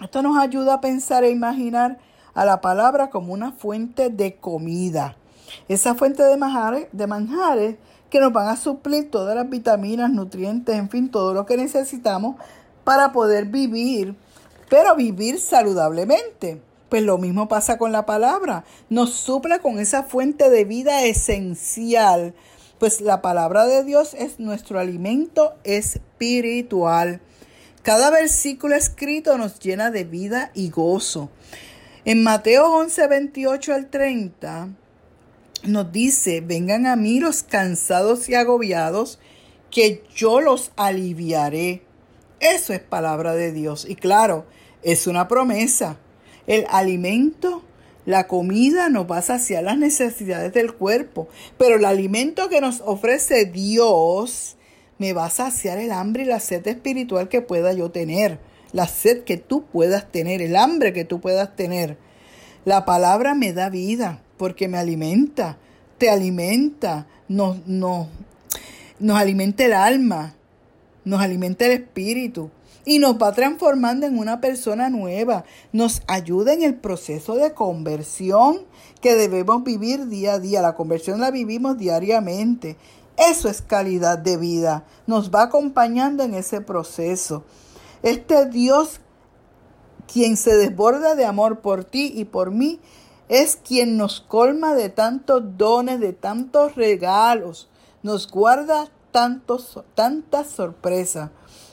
esto 0.00 0.22
nos 0.22 0.38
ayuda 0.38 0.74
a 0.74 0.80
pensar 0.80 1.22
e 1.22 1.30
imaginar 1.30 1.98
a 2.32 2.46
la 2.46 2.62
palabra 2.62 3.10
como 3.10 3.34
una 3.34 3.52
fuente 3.52 4.08
de 4.08 4.36
comida. 4.36 5.16
Esa 5.68 5.94
fuente 5.94 6.22
de 6.22 6.36
manjares, 6.38 7.76
que 8.08 8.20
nos 8.20 8.32
van 8.32 8.48
a 8.48 8.56
suplir 8.56 9.10
todas 9.10 9.36
las 9.36 9.50
vitaminas, 9.50 10.10
nutrientes, 10.10 10.74
en 10.74 10.88
fin, 10.88 11.10
todo 11.10 11.34
lo 11.34 11.44
que 11.44 11.58
necesitamos 11.58 12.36
para 12.84 13.12
poder 13.12 13.46
vivir, 13.46 14.14
pero 14.70 14.96
vivir 14.96 15.38
saludablemente. 15.40 16.62
Pues 16.88 17.02
lo 17.02 17.18
mismo 17.18 17.48
pasa 17.48 17.78
con 17.78 17.92
la 17.92 18.06
palabra. 18.06 18.64
Nos 18.90 19.10
suple 19.14 19.60
con 19.60 19.78
esa 19.78 20.02
fuente 20.02 20.50
de 20.50 20.64
vida 20.64 21.04
esencial 21.04 22.34
pues 22.82 23.00
la 23.00 23.22
palabra 23.22 23.64
de 23.64 23.84
Dios 23.84 24.12
es 24.12 24.40
nuestro 24.40 24.80
alimento 24.80 25.54
espiritual. 25.62 27.20
Cada 27.84 28.10
versículo 28.10 28.74
escrito 28.74 29.38
nos 29.38 29.60
llena 29.60 29.92
de 29.92 30.02
vida 30.02 30.50
y 30.52 30.70
gozo. 30.70 31.30
En 32.04 32.24
Mateo 32.24 32.74
11, 32.74 33.06
28 33.06 33.74
al 33.74 33.88
30 33.88 34.70
nos 35.62 35.92
dice, 35.92 36.40
vengan 36.40 36.86
a 36.86 36.96
mí 36.96 37.20
los 37.20 37.44
cansados 37.44 38.28
y 38.28 38.34
agobiados, 38.34 39.20
que 39.70 40.02
yo 40.12 40.40
los 40.40 40.72
aliviaré. 40.74 41.84
Eso 42.40 42.72
es 42.72 42.80
palabra 42.80 43.34
de 43.34 43.52
Dios. 43.52 43.86
Y 43.88 43.94
claro, 43.94 44.44
es 44.82 45.06
una 45.06 45.28
promesa. 45.28 45.98
El 46.48 46.66
alimento 46.68 47.62
la 48.04 48.26
comida 48.26 48.88
nos 48.88 49.10
va 49.10 49.18
a 49.18 49.22
saciar 49.22 49.64
las 49.64 49.78
necesidades 49.78 50.52
del 50.52 50.74
cuerpo, 50.74 51.28
pero 51.58 51.76
el 51.76 51.84
alimento 51.84 52.48
que 52.48 52.60
nos 52.60 52.82
ofrece 52.84 53.44
Dios 53.44 54.56
me 54.98 55.12
va 55.12 55.26
a 55.26 55.30
saciar 55.30 55.78
el 55.78 55.92
hambre 55.92 56.24
y 56.24 56.26
la 56.26 56.40
sed 56.40 56.66
espiritual 56.66 57.28
que 57.28 57.42
pueda 57.42 57.72
yo 57.72 57.90
tener, 57.90 58.38
la 58.72 58.88
sed 58.88 59.24
que 59.24 59.36
tú 59.36 59.64
puedas 59.64 60.10
tener, 60.10 60.42
el 60.42 60.56
hambre 60.56 60.92
que 60.92 61.04
tú 61.04 61.20
puedas 61.20 61.54
tener. 61.56 61.96
La 62.64 62.84
palabra 62.84 63.34
me 63.34 63.52
da 63.52 63.68
vida 63.68 64.20
porque 64.36 64.68
me 64.68 64.78
alimenta, 64.78 65.58
te 65.98 66.10
alimenta, 66.10 67.06
nos, 67.28 67.66
nos, 67.66 68.08
nos 68.98 69.18
alimenta 69.18 69.64
el 69.64 69.72
alma, 69.72 70.34
nos 71.04 71.20
alimenta 71.20 71.66
el 71.66 71.72
espíritu 71.72 72.50
y 72.84 72.98
nos 72.98 73.16
va 73.16 73.32
transformando 73.32 74.06
en 74.06 74.18
una 74.18 74.40
persona 74.40 74.90
nueva. 74.90 75.44
Nos 75.72 76.02
ayuda 76.06 76.52
en 76.52 76.62
el 76.62 76.74
proceso 76.74 77.34
de 77.36 77.54
conversión 77.54 78.62
que 79.00 79.14
debemos 79.14 79.62
vivir 79.64 80.06
día 80.08 80.34
a 80.34 80.38
día. 80.38 80.62
La 80.62 80.74
conversión 80.74 81.20
la 81.20 81.30
vivimos 81.30 81.78
diariamente. 81.78 82.76
Eso 83.16 83.48
es 83.48 83.62
calidad 83.62 84.18
de 84.18 84.36
vida. 84.36 84.84
Nos 85.06 85.30
va 85.30 85.42
acompañando 85.42 86.24
en 86.24 86.34
ese 86.34 86.60
proceso. 86.60 87.44
Este 88.02 88.46
Dios, 88.46 89.00
quien 90.12 90.36
se 90.36 90.56
desborda 90.56 91.14
de 91.14 91.24
amor 91.24 91.60
por 91.60 91.84
ti 91.84 92.12
y 92.14 92.24
por 92.24 92.50
mí, 92.50 92.80
es 93.28 93.56
quien 93.56 93.96
nos 93.96 94.20
colma 94.20 94.74
de 94.74 94.88
tantos 94.88 95.56
dones, 95.56 96.00
de 96.00 96.12
tantos 96.12 96.74
regalos. 96.74 97.68
Nos 98.02 98.28
guarda 98.28 98.90
tantos, 99.12 99.80
tantas 99.94 100.48
sorpresas. 100.48 101.30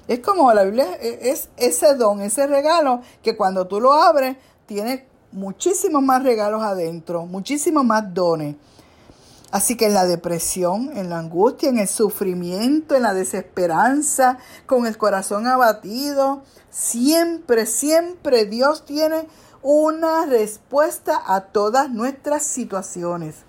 Es 0.10 0.22
como 0.22 0.52
la 0.52 0.64
Biblia, 0.64 0.98
e, 1.00 1.30
es 1.30 1.50
ese 1.56 1.94
don, 1.94 2.20
ese 2.22 2.48
regalo 2.48 3.02
que 3.22 3.38
cuando 3.38 3.68
tú 3.68 3.80
lo 3.80 3.94
abres 3.94 4.38
tiene 4.66 5.08
muchísimos 5.32 6.02
más 6.02 6.24
regalos 6.24 6.64
adentro, 6.64 7.28
muchísimos 7.28 7.86
más 7.86 8.12
dones. 8.12 8.56
Así 9.52 9.78
que 9.78 9.86
en 9.86 9.94
la 9.94 10.08
depresión, 10.08 10.98
en 10.98 11.12
la 11.12 11.20
angustia, 11.20 11.70
en 11.70 11.78
el 11.78 11.88
sufrimiento, 11.88 12.96
en 12.96 13.04
la 13.04 13.14
desesperanza, 13.14 14.40
con 14.66 14.88
el 14.88 14.98
corazón 14.98 15.46
abatido, 15.46 16.42
siempre, 16.72 17.68
siempre 17.68 18.46
Dios 18.46 18.86
tiene 18.86 19.28
una 19.62 20.26
respuesta 20.26 21.22
a 21.24 21.42
todas 21.42 21.92
nuestras 21.92 22.42
situaciones. 22.42 23.44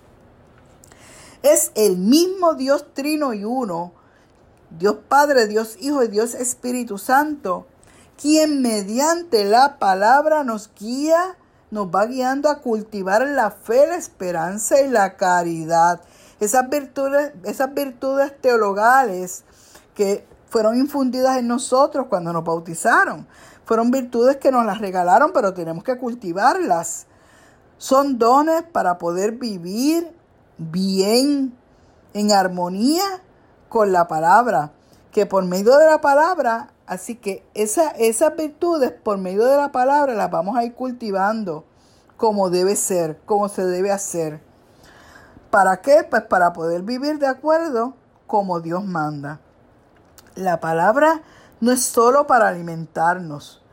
Es 1.41 1.71
el 1.73 1.97
mismo 1.97 2.53
Dios 2.53 2.85
trino 2.93 3.33
y 3.33 3.45
uno 3.45 3.93
Dios 4.77 4.97
Padre, 5.07 5.47
Dios 5.47 5.77
Hijo 5.79 6.03
y 6.03 6.07
Dios 6.07 6.33
Espíritu 6.33 6.97
Santo, 6.97 7.67
quien 8.19 8.61
mediante 8.61 9.45
la 9.45 9.79
palabra 9.79 10.43
nos 10.43 10.71
guía, 10.79 11.37
nos 11.71 11.87
va 11.87 12.05
guiando 12.05 12.49
a 12.49 12.59
cultivar 12.59 13.27
la 13.27 13.51
fe, 13.51 13.87
la 13.87 13.95
esperanza 13.95 14.81
y 14.81 14.89
la 14.89 15.17
caridad. 15.17 16.01
Esas 16.39 16.69
virtudes, 16.69 17.33
esas 17.43 17.73
virtudes 17.73 18.39
teologales 18.41 19.43
que 19.95 20.25
fueron 20.49 20.77
infundidas 20.77 21.37
en 21.37 21.47
nosotros 21.47 22.07
cuando 22.09 22.33
nos 22.33 22.43
bautizaron. 22.43 23.27
Fueron 23.65 23.89
virtudes 23.89 24.37
que 24.37 24.51
nos 24.51 24.65
las 24.65 24.79
regalaron, 24.79 25.31
pero 25.33 25.53
tenemos 25.53 25.83
que 25.83 25.97
cultivarlas. 25.97 27.07
Son 27.77 28.19
dones 28.19 28.63
para 28.63 28.97
poder 28.97 29.33
vivir 29.33 30.13
bien, 30.57 31.57
en 32.13 32.31
armonía 32.31 33.23
con 33.71 33.93
la 33.93 34.05
palabra, 34.09 34.73
que 35.13 35.25
por 35.25 35.45
medio 35.45 35.77
de 35.77 35.85
la 35.85 36.01
palabra, 36.01 36.73
así 36.87 37.15
que 37.15 37.45
esa, 37.53 37.91
esas 37.91 38.35
virtudes 38.35 38.91
por 38.91 39.17
medio 39.17 39.45
de 39.45 39.55
la 39.55 39.71
palabra 39.71 40.13
las 40.13 40.29
vamos 40.29 40.57
a 40.57 40.65
ir 40.65 40.75
cultivando 40.75 41.63
como 42.17 42.49
debe 42.49 42.75
ser, 42.75 43.21
como 43.25 43.47
se 43.47 43.63
debe 43.63 43.89
hacer. 43.89 44.41
¿Para 45.49 45.79
qué? 45.79 46.05
Pues 46.07 46.23
para 46.23 46.51
poder 46.51 46.81
vivir 46.81 47.17
de 47.17 47.27
acuerdo 47.27 47.93
como 48.27 48.59
Dios 48.59 48.83
manda. 48.83 49.39
La 50.35 50.59
palabra 50.59 51.21
no 51.61 51.71
es 51.71 51.81
solo 51.81 52.27
para 52.27 52.49
alimentarnos, 52.49 53.63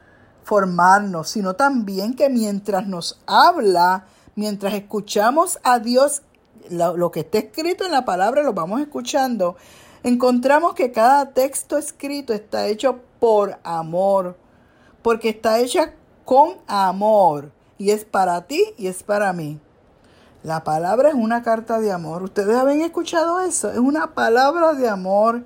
formarnos, 0.44 1.28
sino 1.28 1.56
también 1.56 2.14
que 2.14 2.30
mientras 2.30 2.86
nos 2.86 3.20
habla, 3.26 4.04
mientras 4.36 4.74
escuchamos 4.74 5.58
a 5.64 5.80
Dios, 5.80 6.22
lo, 6.70 6.96
lo, 6.96 7.10
que 7.10 7.20
está 7.20 7.38
escrito 7.38 7.84
en 7.84 7.90
la 7.90 8.04
palabra 8.04 8.44
lo 8.44 8.52
vamos 8.52 8.80
escuchando, 8.80 9.56
encontramos 10.02 10.74
que 10.74 10.92
cada 10.92 11.32
texto 11.32 11.78
escrito 11.78 12.32
está 12.32 12.66
hecho 12.66 13.00
por 13.20 13.58
amor, 13.64 14.36
porque 15.02 15.30
está 15.30 15.58
hecha 15.60 15.94
con 16.24 16.56
amor 16.66 17.50
y 17.78 17.90
es 17.90 18.04
para 18.04 18.46
ti 18.46 18.62
y 18.76 18.88
es 18.88 19.02
para 19.02 19.32
mí. 19.32 19.60
La 20.42 20.62
palabra 20.62 21.08
es 21.08 21.14
una 21.14 21.42
carta 21.42 21.80
de 21.80 21.90
amor. 21.90 22.22
Ustedes 22.22 22.56
habían 22.56 22.80
escuchado 22.82 23.40
eso. 23.40 23.70
Es 23.70 23.78
una 23.78 24.14
palabra 24.14 24.72
de 24.74 24.88
amor. 24.88 25.44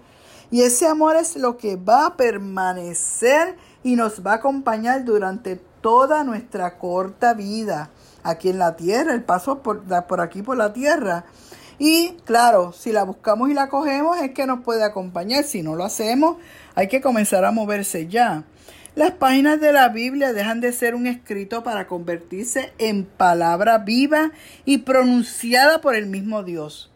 Y 0.50 0.62
ese 0.62 0.86
amor 0.86 1.16
es 1.16 1.36
lo 1.36 1.56
que 1.56 1.76
va 1.76 2.06
a 2.06 2.16
permanecer 2.16 3.56
y 3.82 3.96
nos 3.96 4.24
va 4.24 4.32
a 4.32 4.36
acompañar 4.36 5.04
durante 5.04 5.56
toda 5.80 6.24
nuestra 6.24 6.78
corta 6.78 7.32
vida 7.32 7.90
aquí 8.22 8.50
en 8.50 8.58
la 8.58 8.76
tierra, 8.76 9.14
el 9.14 9.24
paso 9.24 9.58
por, 9.62 9.82
por 10.06 10.20
aquí 10.20 10.42
por 10.42 10.56
la 10.56 10.72
tierra. 10.72 11.24
Y 11.78 12.16
claro, 12.24 12.72
si 12.72 12.92
la 12.92 13.04
buscamos 13.04 13.50
y 13.50 13.54
la 13.54 13.68
cogemos 13.68 14.18
es 14.20 14.32
que 14.32 14.46
nos 14.46 14.62
puede 14.62 14.84
acompañar. 14.84 15.44
Si 15.44 15.62
no 15.62 15.74
lo 15.74 15.84
hacemos, 15.84 16.36
hay 16.74 16.88
que 16.88 17.00
comenzar 17.00 17.44
a 17.44 17.52
moverse 17.52 18.06
ya. 18.08 18.44
Las 18.94 19.12
páginas 19.12 19.58
de 19.58 19.72
la 19.72 19.88
Biblia 19.88 20.34
dejan 20.34 20.60
de 20.60 20.70
ser 20.70 20.94
un 20.94 21.06
escrito 21.06 21.64
para 21.64 21.86
convertirse 21.86 22.74
en 22.76 23.06
palabra 23.06 23.78
viva 23.78 24.32
y 24.66 24.78
pronunciada 24.78 25.80
por 25.80 25.96
el 25.96 26.06
mismo 26.06 26.42
Dios. 26.42 26.90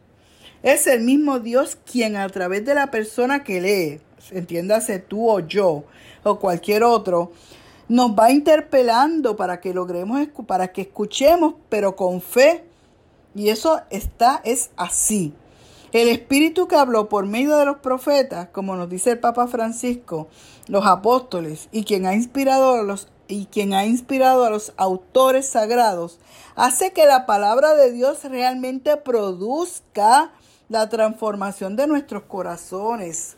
Es 0.63 0.87
el 0.87 1.01
mismo 1.01 1.41
Dios 1.41 1.79
quien 1.91 2.17
a 2.17 2.29
través 2.29 2.67
de 2.67 2.75
la 2.75 2.91
persona 2.91 3.45
que 3.45 3.63
lee, 3.63 4.01
entiéndase 4.31 4.99
tú 4.99 5.31
o 5.31 5.41
yo 5.41 5.85
o 6.23 6.39
cualquier 6.39 6.85
otro, 6.85 7.33
nos 7.89 8.11
va 8.11 8.31
interpelando 8.31 9.35
para 9.35 9.61
que 9.61 9.73
logremos, 9.73 10.21
para 10.47 10.69
que 10.69 10.83
escuchemos, 10.83 11.55
pero 11.71 11.97
con 11.97 12.21
fe. 12.21 12.66
Y 13.37 13.51
eso 13.51 13.83
está, 13.91 14.41
es 14.45 14.71
así. 14.77 15.35
El 15.93 16.09
espíritu 16.09 16.67
que 16.69 16.77
habló 16.77 17.09
por 17.11 17.27
medio 17.27 17.57
de 17.59 17.67
los 17.67 17.77
profetas, 17.77 18.49
como 18.49 18.77
nos 18.77 18.89
dice 18.89 19.13
el 19.13 19.21
Papa 19.21 19.47
Francisco, 19.47 20.29
los 20.69 20.87
apóstoles 20.87 21.69
y 21.71 21.85
quien 21.85 22.07
ha 22.07 22.15
inspirado 22.15 22.75
a 22.75 22.83
los 22.83 23.09
y 23.29 23.47
quien 23.47 23.75
ha 23.75 23.85
inspirado 23.85 24.45
a 24.45 24.51
los 24.51 24.73
autores 24.77 25.49
sagrados, 25.49 26.19
hace 26.55 26.93
que 26.93 27.07
la 27.07 27.27
palabra 27.27 27.75
de 27.75 27.93
Dios 27.93 28.25
realmente 28.25 28.97
produzca 28.97 30.33
la 30.69 30.89
transformación 30.89 31.77
de 31.77 31.89
nuestros 31.89 32.23
corazones. 32.23 33.37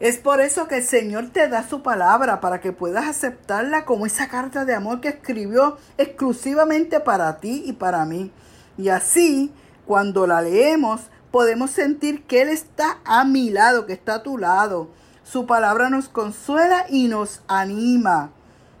Es 0.00 0.18
por 0.18 0.40
eso 0.40 0.66
que 0.66 0.78
el 0.78 0.82
Señor 0.82 1.30
te 1.30 1.48
da 1.48 1.66
su 1.68 1.82
palabra 1.82 2.40
para 2.40 2.60
que 2.60 2.72
puedas 2.72 3.06
aceptarla 3.06 3.84
como 3.84 4.04
esa 4.04 4.28
carta 4.28 4.64
de 4.64 4.74
amor 4.74 5.00
que 5.00 5.08
escribió 5.08 5.76
exclusivamente 5.96 6.98
para 6.98 7.38
ti 7.38 7.62
y 7.64 7.74
para 7.74 8.04
mí. 8.04 8.32
Y 8.78 8.88
así 8.88 9.52
cuando 9.86 10.26
la 10.26 10.42
leemos, 10.42 11.02
podemos 11.30 11.70
sentir 11.70 12.24
que 12.24 12.42
Él 12.42 12.48
está 12.48 12.98
a 13.04 13.24
mi 13.24 13.50
lado, 13.50 13.86
que 13.86 13.92
está 13.92 14.16
a 14.16 14.22
tu 14.22 14.38
lado. 14.38 14.90
Su 15.24 15.46
palabra 15.46 15.90
nos 15.90 16.08
consuela 16.08 16.86
y 16.88 17.08
nos 17.08 17.42
anima, 17.48 18.30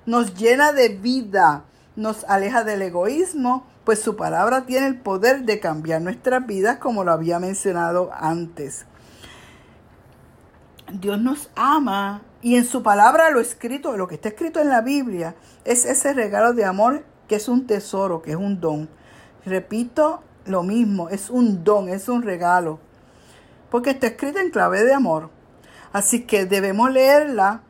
nos 0.06 0.34
llena 0.34 0.72
de 0.72 0.88
vida, 0.88 1.64
nos 1.96 2.24
aleja 2.24 2.64
del 2.64 2.82
egoísmo, 2.82 3.66
pues 3.84 4.00
su 4.00 4.16
palabra 4.16 4.64
tiene 4.66 4.86
el 4.86 5.00
poder 5.00 5.42
de 5.44 5.60
cambiar 5.60 6.02
nuestras 6.02 6.46
vidas 6.46 6.78
como 6.78 7.04
lo 7.04 7.12
había 7.12 7.38
mencionado 7.38 8.10
antes. 8.12 8.86
Dios 10.92 11.20
nos 11.20 11.48
ama 11.56 12.22
y 12.42 12.56
en 12.56 12.64
su 12.64 12.82
palabra 12.82 13.30
lo 13.30 13.40
escrito, 13.40 13.96
lo 13.96 14.08
que 14.08 14.16
está 14.16 14.28
escrito 14.28 14.60
en 14.60 14.68
la 14.68 14.82
Biblia, 14.82 15.34
es 15.64 15.84
ese 15.84 16.12
regalo 16.12 16.52
de 16.52 16.64
amor 16.64 17.04
que 17.28 17.36
es 17.36 17.48
un 17.48 17.66
tesoro, 17.66 18.20
que 18.20 18.32
es 18.32 18.36
un 18.36 18.60
don. 18.60 18.88
Repito, 19.44 20.22
lo 20.46 20.62
mismo, 20.62 21.08
es 21.08 21.30
un 21.30 21.64
don, 21.64 21.88
es 21.88 22.08
un 22.08 22.22
regalo, 22.22 22.78
porque 23.70 23.90
está 23.90 24.08
escrita 24.08 24.40
en 24.40 24.50
clave 24.50 24.84
de 24.84 24.94
amor. 24.94 25.30
Así 25.92 26.22
que 26.22 26.46
debemos 26.46 26.90
leerla 26.90 27.62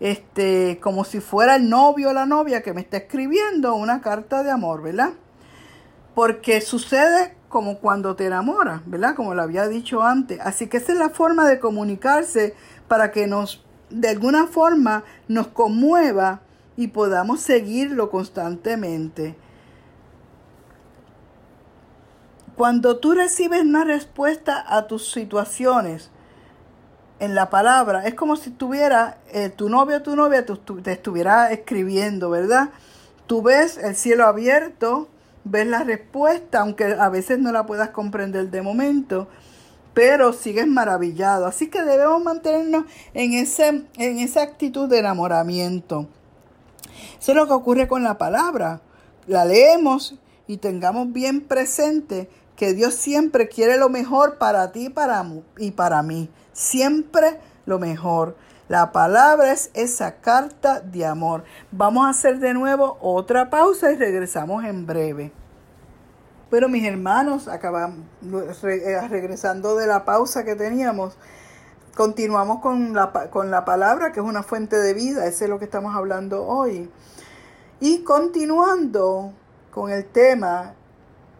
este, 0.00 0.78
como 0.80 1.04
si 1.04 1.20
fuera 1.20 1.56
el 1.56 1.68
novio 1.68 2.10
o 2.10 2.12
la 2.12 2.26
novia 2.26 2.62
que 2.62 2.72
me 2.72 2.80
está 2.80 2.98
escribiendo 2.98 3.74
una 3.74 4.00
carta 4.00 4.42
de 4.42 4.50
amor, 4.50 4.82
¿verdad? 4.82 5.10
Porque 6.14 6.60
sucede 6.60 7.36
como 7.48 7.78
cuando 7.78 8.14
te 8.16 8.26
enamoras, 8.26 8.82
¿verdad? 8.86 9.14
Como 9.14 9.34
lo 9.34 9.42
había 9.42 9.68
dicho 9.68 10.02
antes. 10.02 10.40
Así 10.40 10.66
que 10.66 10.78
esa 10.78 10.92
es 10.92 10.98
la 10.98 11.10
forma 11.10 11.48
de 11.48 11.58
comunicarse 11.58 12.54
para 12.88 13.10
que 13.10 13.26
nos, 13.26 13.64
de 13.90 14.08
alguna 14.08 14.46
forma, 14.46 15.04
nos 15.28 15.48
conmueva 15.48 16.40
y 16.76 16.88
podamos 16.88 17.40
seguirlo 17.40 18.10
constantemente. 18.10 19.36
Cuando 22.58 22.96
tú 22.96 23.12
recibes 23.12 23.62
una 23.62 23.84
respuesta 23.84 24.64
a 24.66 24.88
tus 24.88 25.12
situaciones 25.12 26.10
en 27.20 27.36
la 27.36 27.50
palabra, 27.50 28.04
es 28.04 28.14
como 28.14 28.34
si 28.34 28.50
tuviera 28.50 29.18
eh, 29.32 29.48
tu 29.48 29.68
novio 29.68 29.98
o 29.98 30.02
tu 30.02 30.16
novia 30.16 30.44
te 30.44 30.90
estuviera 30.90 31.52
escribiendo, 31.52 32.30
¿verdad? 32.30 32.70
Tú 33.28 33.42
ves 33.42 33.78
el 33.78 33.94
cielo 33.94 34.26
abierto, 34.26 35.06
ves 35.44 35.68
la 35.68 35.84
respuesta, 35.84 36.58
aunque 36.62 36.96
a 36.98 37.08
veces 37.10 37.38
no 37.38 37.52
la 37.52 37.64
puedas 37.64 37.90
comprender 37.90 38.50
de 38.50 38.60
momento, 38.60 39.28
pero 39.94 40.32
sigues 40.32 40.66
maravillado. 40.66 41.46
Así 41.46 41.68
que 41.68 41.84
debemos 41.84 42.20
mantenernos 42.24 42.86
en, 43.14 43.34
ese, 43.34 43.68
en 43.68 44.18
esa 44.18 44.42
actitud 44.42 44.88
de 44.88 44.98
enamoramiento. 44.98 46.08
Eso 47.20 47.30
es 47.30 47.36
lo 47.36 47.46
que 47.46 47.52
ocurre 47.52 47.86
con 47.86 48.02
la 48.02 48.18
palabra. 48.18 48.80
La 49.28 49.44
leemos 49.44 50.18
y 50.48 50.56
tengamos 50.56 51.12
bien 51.12 51.42
presente 51.42 52.28
que 52.58 52.74
Dios 52.74 52.94
siempre 52.94 53.48
quiere 53.48 53.78
lo 53.78 53.88
mejor 53.88 54.36
para 54.36 54.72
ti 54.72 54.90
para, 54.90 55.24
y 55.58 55.70
para 55.70 56.02
mí. 56.02 56.28
Siempre 56.52 57.38
lo 57.66 57.78
mejor. 57.78 58.36
La 58.66 58.90
palabra 58.90 59.52
es 59.52 59.70
esa 59.74 60.16
carta 60.16 60.80
de 60.80 61.06
amor. 61.06 61.44
Vamos 61.70 62.04
a 62.04 62.10
hacer 62.10 62.40
de 62.40 62.54
nuevo 62.54 62.98
otra 63.00 63.48
pausa 63.48 63.92
y 63.92 63.96
regresamos 63.96 64.64
en 64.64 64.86
breve. 64.86 65.30
Bueno, 66.50 66.68
mis 66.68 66.84
hermanos, 66.84 67.46
acabamos 67.46 68.04
eh, 68.64 69.06
regresando 69.08 69.76
de 69.76 69.86
la 69.86 70.04
pausa 70.04 70.44
que 70.44 70.56
teníamos. 70.56 71.16
Continuamos 71.94 72.58
con 72.60 72.92
la, 72.92 73.12
con 73.30 73.52
la 73.52 73.64
palabra, 73.64 74.10
que 74.10 74.18
es 74.18 74.26
una 74.26 74.42
fuente 74.42 74.76
de 74.76 74.94
vida. 74.94 75.26
Ese 75.26 75.44
es 75.44 75.50
lo 75.50 75.60
que 75.60 75.66
estamos 75.66 75.94
hablando 75.94 76.44
hoy. 76.44 76.90
Y 77.78 78.02
continuando 78.02 79.32
con 79.70 79.92
el 79.92 80.06
tema, 80.06 80.74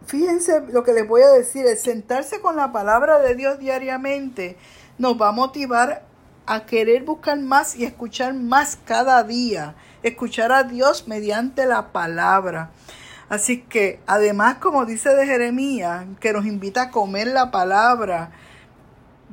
fíjense 0.05 0.61
lo 0.71 0.83
que 0.83 0.93
les 0.93 1.07
voy 1.07 1.21
a 1.21 1.29
decir, 1.29 1.65
el 1.65 1.77
sentarse 1.77 2.41
con 2.41 2.55
la 2.55 2.71
palabra 2.71 3.19
de 3.19 3.35
Dios 3.35 3.59
diariamente 3.59 4.57
nos 4.97 5.19
va 5.19 5.29
a 5.29 5.31
motivar 5.31 6.03
a 6.45 6.65
querer 6.65 7.03
buscar 7.03 7.39
más 7.39 7.75
y 7.75 7.85
escuchar 7.85 8.33
más 8.33 8.77
cada 8.85 9.23
día, 9.23 9.75
escuchar 10.01 10.51
a 10.51 10.63
Dios 10.63 11.07
mediante 11.07 11.65
la 11.65 11.91
palabra. 11.91 12.71
Así 13.29 13.61
que 13.61 13.99
además, 14.07 14.57
como 14.57 14.85
dice 14.85 15.09
de 15.09 15.27
Jeremías, 15.27 16.05
que 16.19 16.33
nos 16.33 16.47
invita 16.47 16.83
a 16.83 16.91
comer 16.91 17.27
la 17.27 17.51
palabra, 17.51 18.31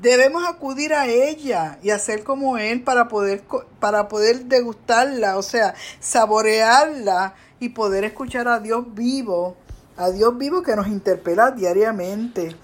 debemos 0.00 0.46
acudir 0.46 0.92
a 0.92 1.07
ella 1.07 1.79
y 1.83 1.88
hacer 1.88 2.22
como 2.22 2.59
Él 2.59 2.83
para 2.83 3.09
poder, 3.09 3.42
para 3.81 4.09
poder 4.09 4.44
degustarla, 4.44 5.38
o 5.38 5.42
sea, 5.42 5.74
saborearla 6.00 7.35
y 7.61 7.70
poder 7.70 8.05
escuchar 8.05 8.48
a 8.48 8.61
Dios 8.61 8.94
vivo 8.94 9.57
a 9.96 10.11
Dios 10.11 10.37
vivo 10.37 10.62
que 10.62 10.76
nos 10.76 10.88
interpela 10.88 11.50
diariamente. 11.50 12.56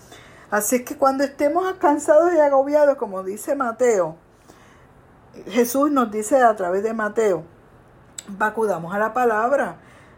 Así 0.50 0.76
es 0.76 0.82
que 0.82 0.96
cuando 0.96 1.24
estemos 1.24 1.72
cansados 1.74 2.32
y 2.34 2.38
agobiados, 2.38 2.96
como 2.96 3.22
dice 3.22 3.54
Mateo, 3.54 4.16
Jesús 5.48 5.90
nos 5.90 6.10
dice 6.10 6.42
a 6.42 6.54
través 6.56 6.82
de 6.82 6.92
Mateo, 6.92 7.44
acudamos 8.38 8.94
a 8.94 8.98
la 8.98 9.14
palabra. 9.14 9.76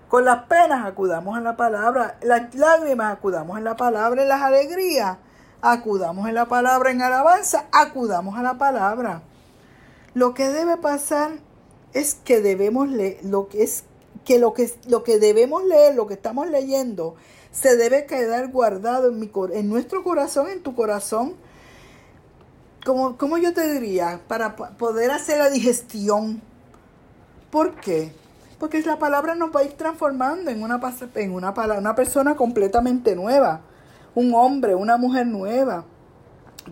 Con 0.09 0.25
las 0.25 0.45
penas 0.45 0.87
acudamos 0.87 1.37
a 1.37 1.41
la 1.41 1.57
palabra, 1.57 2.17
las 2.23 2.55
lágrimas 2.55 3.13
acudamos 3.13 3.59
en 3.59 3.65
la 3.65 3.77
palabra, 3.77 4.25
las 4.25 4.43
alegrías 4.43 5.19
acudamos 5.63 6.29
en 6.29 6.35
la 6.35 6.47
palabra, 6.47 6.91
en 6.91 7.03
alabanza 7.03 7.67
acudamos 7.73 8.37
a 8.37 8.43
la 8.43 8.55
palabra. 8.55 9.23
Lo 10.15 10.35
que 10.35 10.49
debe 10.49 10.77
pasar 10.77 11.33
es 11.93 12.15
que 12.15 12.41
debemos 12.41 12.89
leer, 12.89 13.19
lo 13.25 13.49
que 13.49 13.63
es 13.63 13.85
que 14.25 14.39
lo 14.39 14.55
que, 14.55 14.73
lo 14.89 15.05
que 15.05 15.19
debemos 15.19 15.65
leer, 15.65 15.95
lo 15.95 16.07
que 16.07 16.15
estamos 16.15 16.49
leyendo, 16.49 17.15
se 17.53 17.77
debe 17.77 18.07
quedar 18.07 18.49
guardado 18.49 19.09
en, 19.09 19.21
mi, 19.21 19.31
en 19.53 19.69
nuestro 19.69 20.03
corazón, 20.03 20.49
en 20.49 20.63
tu 20.63 20.75
corazón. 20.75 21.35
Como, 22.85 23.17
como 23.17 23.39
yo 23.39 23.55
te 23.55 23.73
diría, 23.73 24.21
para 24.27 24.57
poder 24.57 25.11
hacer 25.11 25.39
la 25.39 25.51
digestión. 25.51 26.43
¿Por 27.51 27.77
qué? 27.77 28.13
Porque 28.59 28.83
la 28.83 28.99
palabra 28.99 29.35
nos 29.35 29.55
va 29.55 29.61
a 29.61 29.65
ir 29.65 29.75
transformando 29.75 30.51
en 30.51 30.63
una, 30.63 30.81
en 31.15 31.33
una, 31.33 31.51
una 31.79 31.95
persona 31.95 32.35
completamente 32.35 33.15
nueva, 33.15 33.63
un 34.15 34.35
hombre, 34.35 34.75
una 34.75 34.97
mujer 34.97 35.27
nueva. 35.27 35.85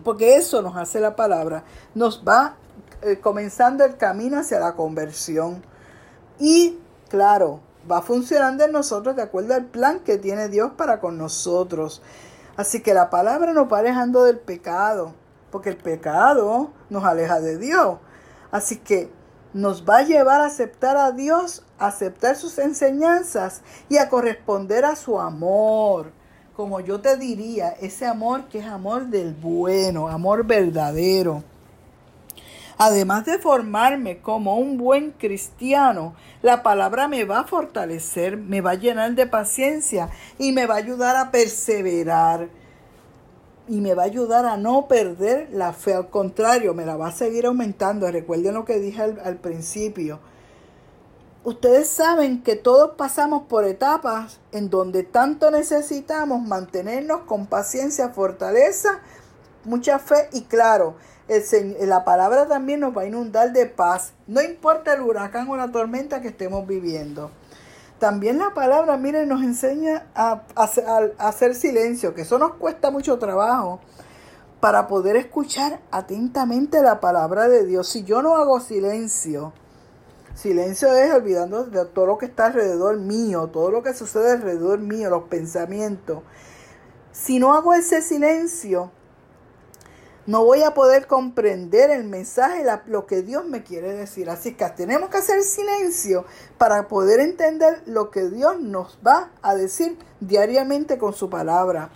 Porque 0.03 0.35
eso 0.35 0.61
nos 0.61 0.75
hace 0.75 0.99
la 0.99 1.15
palabra. 1.15 1.63
Nos 1.93 2.23
va 2.27 2.57
eh, 3.03 3.19
comenzando 3.19 3.85
el 3.85 3.97
camino 3.97 4.39
hacia 4.39 4.59
la 4.59 4.73
conversión. 4.73 5.63
Y 6.39 6.77
claro, 7.13 7.59
va 7.89 8.01
funcionando 8.01 8.65
en 8.65 8.71
nosotros 8.71 9.15
de 9.15 9.21
acuerdo 9.21 9.53
al 9.53 9.65
plan 9.65 9.99
que 9.99 10.17
tiene 10.17 10.49
Dios 10.49 10.71
para 10.75 10.99
con 10.99 11.15
nosotros. 11.15 12.01
Así 12.57 12.81
que 12.81 12.95
la 12.95 13.11
palabra 13.11 13.53
nos 13.53 13.71
va 13.71 13.77
alejando 13.77 14.23
del 14.23 14.39
pecado, 14.39 15.13
porque 15.51 15.69
el 15.69 15.77
pecado 15.77 16.71
nos 16.89 17.03
aleja 17.03 17.39
de 17.39 17.59
Dios. 17.59 17.99
Así 18.49 18.77
que 18.77 19.11
nos 19.53 19.87
va 19.87 19.97
a 19.97 20.03
llevar 20.03 20.41
a 20.41 20.47
aceptar 20.47 20.97
a 20.97 21.11
Dios, 21.11 21.61
a 21.77 21.85
aceptar 21.85 22.35
sus 22.35 22.57
enseñanzas 22.57 23.61
y 23.89 23.97
a 23.97 24.09
corresponder 24.09 24.83
a 24.83 24.95
su 24.95 25.19
amor. 25.19 26.11
Como 26.55 26.79
yo 26.79 26.99
te 26.99 27.15
diría, 27.15 27.75
ese 27.79 28.07
amor 28.07 28.45
que 28.45 28.57
es 28.57 28.65
amor 28.65 29.05
del 29.05 29.35
bueno, 29.35 30.07
amor 30.07 30.47
verdadero. 30.47 31.43
Además 32.77 33.25
de 33.25 33.37
formarme 33.37 34.19
como 34.19 34.57
un 34.57 34.77
buen 34.77 35.11
cristiano, 35.11 36.15
la 36.41 36.63
palabra 36.63 37.07
me 37.07 37.23
va 37.23 37.41
a 37.41 37.47
fortalecer, 37.47 38.37
me 38.37 38.61
va 38.61 38.71
a 38.71 38.75
llenar 38.75 39.13
de 39.13 39.27
paciencia 39.27 40.09
y 40.39 40.51
me 40.51 40.65
va 40.65 40.75
a 40.75 40.77
ayudar 40.77 41.15
a 41.15 41.31
perseverar. 41.31 42.49
Y 43.67 43.79
me 43.79 43.93
va 43.93 44.03
a 44.03 44.07
ayudar 44.07 44.45
a 44.45 44.57
no 44.57 44.87
perder 44.87 45.49
la 45.53 45.71
fe. 45.71 45.93
Al 45.93 46.09
contrario, 46.09 46.73
me 46.73 46.85
la 46.85 46.97
va 46.97 47.07
a 47.07 47.11
seguir 47.11 47.45
aumentando. 47.45 48.11
Recuerden 48.11 48.55
lo 48.55 48.65
que 48.65 48.79
dije 48.79 49.01
al, 49.01 49.21
al 49.23 49.37
principio. 49.37 50.19
Ustedes 51.45 51.89
saben 51.89 52.41
que 52.41 52.55
todos 52.55 52.95
pasamos 52.95 53.43
por 53.43 53.65
etapas 53.65 54.39
en 54.51 54.69
donde 54.69 55.03
tanto 55.03 55.51
necesitamos 55.51 56.41
mantenernos 56.41 57.21
con 57.21 57.47
paciencia, 57.47 58.09
fortaleza, 58.09 59.01
mucha 59.65 59.99
fe 59.99 60.29
y 60.31 60.43
claro, 60.43 60.95
la 61.27 62.03
palabra 62.03 62.47
también 62.47 62.81
nos 62.81 62.95
va 62.95 63.03
a 63.03 63.05
inundar 63.05 63.53
de 63.53 63.65
paz, 63.65 64.13
no 64.27 64.41
importa 64.41 64.93
el 64.93 65.01
huracán 65.01 65.47
o 65.49 65.55
la 65.55 65.71
tormenta 65.71 66.21
que 66.21 66.29
estemos 66.29 66.67
viviendo. 66.67 67.31
También 67.99 68.37
la 68.37 68.53
palabra, 68.53 68.97
miren, 68.97 69.29
nos 69.29 69.41
enseña 69.43 70.07
a, 70.13 70.43
hacer 71.19 71.55
silencio, 71.55 72.13
que 72.13 72.23
eso 72.23 72.37
nos 72.37 72.55
cuesta 72.55 72.91
mucho 72.91 73.17
trabajo 73.17 73.79
para 74.59 74.87
poder 74.87 75.15
escuchar 75.15 75.79
atentamente 75.91 76.81
la 76.81 76.99
palabra 76.99 77.47
de 77.47 77.65
Dios. 77.65 77.87
Si 77.87 78.03
yo 78.03 78.21
no 78.21 78.35
hago 78.35 78.59
silencio, 78.59 79.53
silencio 80.35 80.93
es 80.93 81.13
olvidando 81.13 81.63
de 81.63 81.85
todo 81.85 82.07
lo 82.07 82.17
que 82.17 82.25
está 82.25 82.47
alrededor 82.47 82.97
mío, 82.97 83.47
todo 83.47 83.71
lo 83.71 83.83
que 83.83 83.93
sucede 83.93 84.31
alrededor 84.31 84.79
mío, 84.79 85.09
los 85.09 85.23
pensamientos. 85.23 86.23
Si 87.13 87.39
no 87.39 87.53
hago 87.53 87.73
ese 87.73 88.01
silencio, 88.01 88.91
no 90.25 90.45
voy 90.45 90.63
a 90.63 90.73
poder 90.73 91.07
comprender 91.07 91.89
el 91.89 92.05
mensaje, 92.05 92.63
lo 92.87 93.05
que 93.05 93.21
Dios 93.21 93.45
me 93.45 93.63
quiere 93.63 93.93
decir. 93.93 94.29
Así 94.29 94.53
que 94.53 94.65
tenemos 94.69 95.09
que 95.09 95.17
hacer 95.17 95.41
silencio 95.43 96.25
para 96.57 96.87
poder 96.87 97.19
entender 97.19 97.81
lo 97.85 98.09
que 98.09 98.29
Dios 98.29 98.59
nos 98.59 98.97
va 99.05 99.31
a 99.41 99.55
decir 99.55 99.97
diariamente 100.21 100.97
con 100.97 101.13
su 101.13 101.29
palabra. 101.29 101.89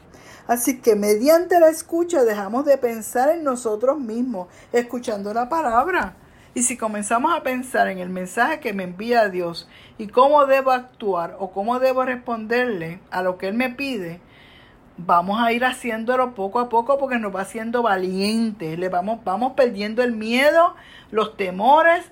Así 0.47 0.79
que 0.81 0.95
mediante 0.95 1.59
la 1.59 1.69
escucha 1.69 2.23
dejamos 2.23 2.65
de 2.65 2.77
pensar 2.77 3.29
en 3.29 3.43
nosotros 3.43 3.99
mismos, 3.99 4.47
escuchando 4.73 5.33
la 5.33 5.47
palabra. 5.47 6.15
Y 6.53 6.63
si 6.63 6.75
comenzamos 6.75 7.33
a 7.33 7.43
pensar 7.43 7.87
en 7.87 7.99
el 7.99 8.09
mensaje 8.09 8.59
que 8.59 8.73
me 8.73 8.83
envía 8.83 9.29
Dios 9.29 9.69
y 9.97 10.07
cómo 10.07 10.45
debo 10.47 10.71
actuar 10.71 11.37
o 11.39 11.51
cómo 11.51 11.79
debo 11.79 12.03
responderle 12.03 12.99
a 13.11 13.21
lo 13.21 13.37
que 13.37 13.47
Él 13.47 13.53
me 13.53 13.69
pide, 13.69 14.21
vamos 14.97 15.39
a 15.39 15.51
ir 15.51 15.63
haciéndolo 15.63 16.33
poco 16.33 16.59
a 16.59 16.69
poco 16.69 16.97
porque 16.97 17.19
nos 17.19 17.35
va 17.35 17.41
haciendo 17.41 17.83
valientes. 17.83 18.77
Le 18.77 18.89
vamos, 18.89 19.23
vamos 19.23 19.53
perdiendo 19.53 20.03
el 20.03 20.13
miedo, 20.13 20.75
los 21.11 21.37
temores 21.37 22.05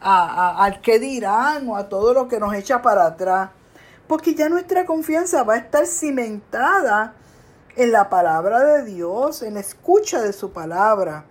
a, 0.00 0.64
al 0.64 0.80
que 0.80 0.98
dirán 0.98 1.68
o 1.68 1.76
a 1.76 1.88
todo 1.88 2.12
lo 2.12 2.28
que 2.28 2.40
nos 2.40 2.54
echa 2.54 2.82
para 2.82 3.06
atrás. 3.06 3.50
Porque 4.06 4.34
ya 4.34 4.48
nuestra 4.48 4.84
confianza 4.84 5.42
va 5.44 5.54
a 5.54 5.58
estar 5.58 5.86
cimentada 5.86 7.14
en 7.76 7.92
la 7.92 8.10
palabra 8.10 8.60
de 8.60 8.84
Dios, 8.84 9.42
en 9.42 9.54
la 9.54 9.60
escucha 9.60 10.20
de 10.20 10.32
su 10.32 10.52
palabra. 10.52 11.24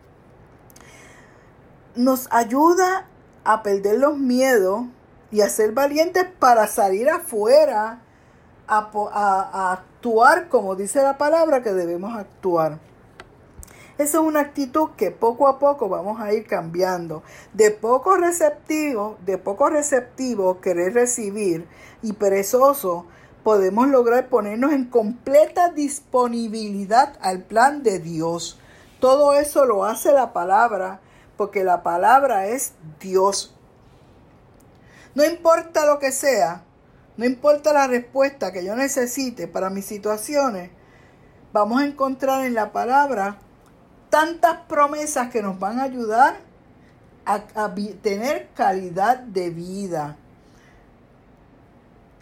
Nos 1.95 2.28
ayuda 2.32 3.06
a 3.43 3.63
perder 3.63 4.00
los 4.00 4.17
miedos 4.17 4.86
y 5.32 5.41
a 5.41 5.50
ser 5.50 5.74
valientes 5.74 6.26
para 6.39 6.67
salir 6.67 7.10
afuera 7.10 8.00
a, 8.67 9.82
actuar 10.02 10.50
como 10.50 10.76
dice 10.76 11.04
la 11.04 11.20
palabra 11.20 11.62
que 11.62 11.74
debemos 11.74 12.18
actuar. 12.18 12.80
Esa 14.00 14.18
es 14.18 14.24
una 14.24 14.40
actitud 14.40 14.90
que 14.98 15.12
poco 15.12 15.48
a 15.48 15.60
poco 15.60 15.90
vamos 15.90 16.20
a 16.20 16.34
ir 16.34 16.48
cambiando. 16.48 17.22
De 17.54 17.70
poco 17.70 18.18
receptivo, 18.18 19.18
de 19.24 19.38
poco 19.38 19.70
receptivo 19.70 20.60
querer 20.60 20.96
recibir 20.96 21.68
y 22.02 22.14
perezoso, 22.14 23.06
podemos 23.44 23.90
lograr 23.90 24.28
ponernos 24.28 24.74
en 24.74 24.86
completa 24.86 25.70
disponibilidad 25.70 27.14
al 27.22 27.44
plan 27.44 27.84
de 27.84 28.00
Dios. 28.00 28.60
Todo 29.00 29.34
eso 29.34 29.66
lo 29.66 29.86
hace 29.86 30.14
la 30.14 30.34
palabra, 30.34 31.00
porque 31.38 31.64
la 31.64 31.84
palabra 31.84 32.48
es 32.48 32.74
Dios. 33.00 33.54
No 35.14 35.24
importa 35.24 35.86
lo 35.86 36.00
que 36.00 36.12
sea, 36.12 36.64
no 37.22 37.28
importa 37.28 37.72
la 37.72 37.86
respuesta 37.86 38.52
que 38.52 38.66
yo 38.66 38.76
necesite 38.76 39.48
para 39.48 39.70
mis 39.70 39.86
situaciones, 39.86 40.72
vamos 41.54 41.80
a 41.80 41.86
encontrar 41.86 42.48
en 42.48 42.56
la 42.56 42.72
palabra 42.72 43.38
tantas 44.10 44.62
promesas 44.62 45.30
que 45.30 45.44
nos 45.44 45.60
van 45.60 45.78
a 45.78 45.84
ayudar 45.84 46.40
a, 47.24 47.76
tener 48.02 48.50
calidad 48.56 49.20
de 49.20 49.52
vida. 49.52 50.18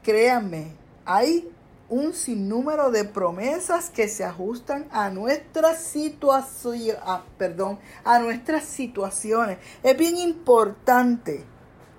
Créanme, 0.03 0.73
hay 1.05 1.49
un 1.87 2.13
sinnúmero 2.13 2.91
de 2.91 3.05
promesas 3.05 3.89
que 3.89 4.09
se 4.09 4.25
ajustan 4.25 4.85
a 4.91 5.09
nuestra 5.09 5.75
situación, 5.75 6.97
perdón, 7.37 7.79
a 8.03 8.19
nuestras 8.19 8.65
situaciones. 8.65 9.59
Es 9.81 9.97
bien 9.97 10.17
importante 10.17 11.45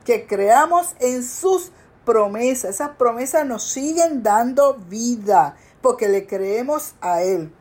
que 0.05 0.27
creamos 0.27 0.95
en 1.01 1.23
sus 1.23 1.73
promesas. 2.05 2.77
Esas 2.77 2.91
promesas 2.97 3.47
nos 3.47 3.63
siguen 3.65 4.23
dando 4.23 4.75
vida 4.75 5.57
porque 5.81 6.09
le 6.09 6.27
creemos 6.27 6.95
a 7.01 7.23
Él. 7.23 7.53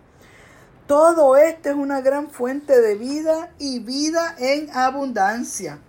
Todo 0.88 1.38
esto 1.38 1.70
es 1.70 1.76
una 1.76 2.02
gran 2.02 2.32
fuente 2.32 2.82
de 2.82 2.96
vida 2.96 3.52
y 3.60 3.80
vida 3.80 4.36
en 4.40 4.72
abundancia. 4.72 5.80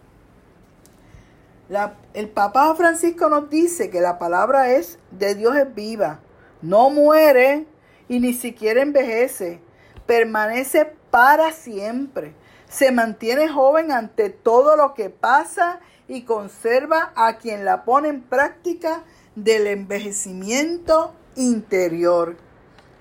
el 2.13 2.29
Papa 2.29 2.75
Francisco 2.75 3.31
nos 3.31 3.49
dice 3.49 3.89
que 3.89 4.01
la 4.01 4.19
palabra 4.19 4.73
es 4.73 4.99
de 5.11 5.35
Dios 5.35 5.57
es 5.57 5.75
viva, 5.75 6.21
no 6.61 6.91
muere 6.91 7.67
y 8.09 8.21
ni 8.21 8.35
siquiera 8.35 8.83
envejece, 8.83 9.61
permanece 10.05 10.93
para 11.11 11.53
siempre, 11.53 12.35
se 12.71 12.93
mantiene 12.93 13.49
joven 13.49 13.91
ante 13.91 14.31
todo 14.31 14.77
lo 14.77 14.95
que 14.95 15.11
pasa 15.11 15.81
y 16.07 16.23
conserva 16.23 17.13
a 17.17 17.37
quien 17.37 17.65
la 17.65 17.85
pone 17.85 18.09
en 18.09 18.23
práctica 18.23 19.03
del 19.35 19.67
envejecimiento 19.67 21.13
interior. 21.35 22.37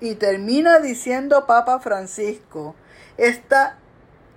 Y 0.00 0.16
termina 0.16 0.80
diciendo 0.80 1.46
Papa 1.46 1.78
Francisco, 1.78 2.74
está, 3.16 3.78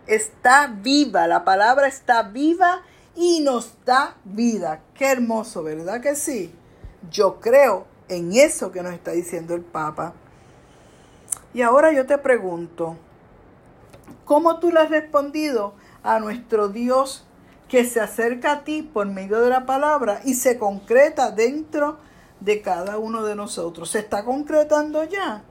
está 0.06 0.68
viva, 0.68 1.26
la 1.26 1.44
palabra 1.44 1.88
está 1.88 2.22
viva 2.24 2.84
y 3.16 3.40
nos 3.40 3.74
da 3.86 4.16
vida. 4.24 4.82
Qué 4.94 5.12
hermoso, 5.12 5.64
¿verdad 5.64 6.00
que 6.00 6.16
sí? 6.16 6.54
Yo 7.10 7.40
creo 7.40 7.88
en 8.08 8.34
eso 8.34 8.72
que 8.72 8.84
nos 8.84 8.94
está 8.94 9.12
diciendo 9.12 9.56
el 9.56 9.62
Papa. 9.62 10.14
Y 11.56 11.64
ahora 11.64 11.92
yo 11.92 12.06
te 12.06 12.18
pregunto, 12.20 12.98
¿cómo 14.26 14.60
tú 14.60 14.72
le 14.72 14.80
has 14.80 14.90
respondido 14.90 15.74
a 16.04 16.20
nuestro 16.20 16.70
Dios 16.70 17.26
que 17.68 17.86
se 17.86 18.00
acerca 18.00 18.52
a 18.52 18.64
ti 18.64 18.84
por 18.84 19.08
medio 19.08 19.42
de 19.42 19.50
la 19.50 19.66
palabra 19.66 20.22
y 20.24 20.36
se 20.36 20.60
concreta 20.60 21.32
dentro 21.32 21.98
de 22.44 22.62
cada 22.62 22.98
uno 22.98 23.24
de 23.24 23.36
nosotros. 23.36 23.90
Se 23.90 24.00
está 24.00 24.24
concretando 24.24 25.04
ya. 25.06 25.44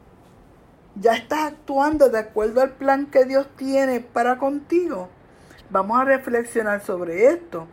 Ya 0.95 1.15
estás 1.15 1.53
actuando 1.53 2.11
de 2.11 2.19
acuerdo 2.19 2.61
al 2.61 2.73
plan 2.73 3.07
que 3.07 3.25
Dios 3.25 3.49
tiene 3.57 4.01
para 4.01 4.37
contigo. 4.37 5.09
Vamos 5.71 5.99
a 5.99 6.05
reflexionar 6.05 6.85
sobre 6.85 7.29
esto. 7.29 7.67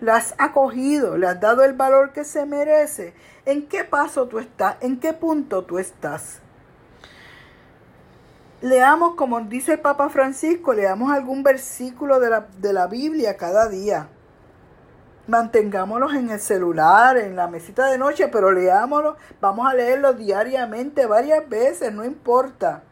¿La 0.00 0.16
has 0.16 0.34
acogido? 0.38 1.16
¿Le 1.16 1.28
has 1.28 1.40
dado 1.40 1.62
el 1.62 1.72
valor 1.72 2.12
que 2.12 2.24
se 2.24 2.44
merece? 2.46 3.14
¿En 3.46 3.68
qué 3.68 3.84
paso 3.84 4.26
tú 4.26 4.40
estás? 4.40 4.76
¿En 4.80 4.98
qué 4.98 5.12
punto 5.12 5.64
tú 5.64 5.78
estás? 5.78 6.40
Leamos, 8.64 9.14
como 9.14 9.38
dice 9.42 9.72
el 9.74 9.80
Papa 9.80 10.08
Francisco, 10.08 10.72
leamos 10.72 11.12
algún 11.12 11.42
versículo 11.42 12.18
de 12.18 12.30
la, 12.30 12.46
de 12.56 12.72
la 12.72 12.86
Biblia 12.86 13.36
cada 13.36 13.68
día. 13.68 14.08
mantengámoslos 15.26 16.14
en 16.14 16.30
el 16.30 16.40
celular, 16.40 17.16
en 17.18 17.36
la 17.36 17.46
mesita 17.48 17.86
de 17.90 17.98
noche, 17.98 18.28
pero 18.28 18.52
leámoslos, 18.52 19.16
vamos 19.40 19.66
a 19.66 19.74
leerlos 19.74 20.16
diariamente, 20.18 21.06
varias 21.06 21.48
veces, 21.48 21.92
no 21.92 22.04
importa. 22.04 22.82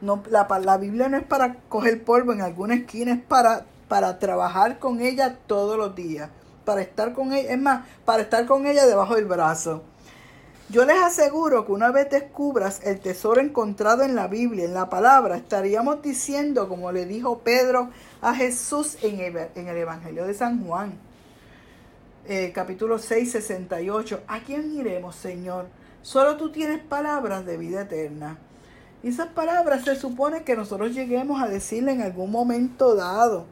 No, 0.00 0.22
la, 0.30 0.46
la 0.62 0.76
Biblia 0.78 1.08
no 1.08 1.16
es 1.16 1.24
para 1.24 1.54
coger 1.68 2.04
polvo 2.04 2.32
en 2.32 2.42
alguna 2.42 2.74
esquina, 2.74 3.12
es 3.12 3.22
para, 3.22 3.66
para 3.88 4.18
trabajar 4.18 4.78
con 4.78 5.00
ella 5.00 5.38
todos 5.46 5.78
los 5.78 5.94
días, 5.94 6.30
para 6.64 6.82
estar 6.82 7.12
con 7.14 7.32
ella, 7.32 7.52
es 7.52 7.60
más, 7.60 7.86
para 8.04 8.22
estar 8.22 8.44
con 8.46 8.66
ella 8.66 8.84
debajo 8.86 9.14
del 9.14 9.26
brazo. 9.26 9.82
Yo 10.72 10.86
les 10.86 11.02
aseguro 11.02 11.66
que 11.66 11.72
una 11.72 11.90
vez 11.90 12.08
descubras 12.08 12.80
el 12.82 12.98
tesoro 12.98 13.42
encontrado 13.42 14.04
en 14.04 14.14
la 14.14 14.26
Biblia, 14.26 14.64
en 14.64 14.72
la 14.72 14.88
palabra, 14.88 15.36
estaríamos 15.36 16.00
diciendo, 16.00 16.66
como 16.66 16.90
le 16.92 17.04
dijo 17.04 17.40
Pedro 17.40 17.90
a 18.22 18.34
Jesús 18.34 18.96
en 19.02 19.20
el, 19.20 19.76
Evangelio 19.76 20.24
de 20.24 20.32
San 20.32 20.64
Juan, 20.64 20.94
eh, 22.26 22.52
capítulo 22.54 22.98
6, 22.98 23.32
68. 23.32 24.22
¿A 24.26 24.40
quién 24.40 24.72
iremos, 24.72 25.14
Señor? 25.14 25.66
Solo 26.00 26.38
tú 26.38 26.50
tienes 26.50 26.82
palabras 26.82 27.44
de 27.44 27.58
vida 27.58 27.82
eterna. 27.82 28.38
Y 29.02 29.08
esas 29.08 29.28
palabras 29.28 29.84
se 29.84 29.94
supone 29.94 30.42
que 30.42 30.56
nosotros 30.56 30.94
lleguemos 30.94 31.42
a 31.42 31.48
decirle 31.48 31.92
en 31.92 32.00
algún 32.00 32.30
momento 32.30 32.94
dado. 32.94 33.44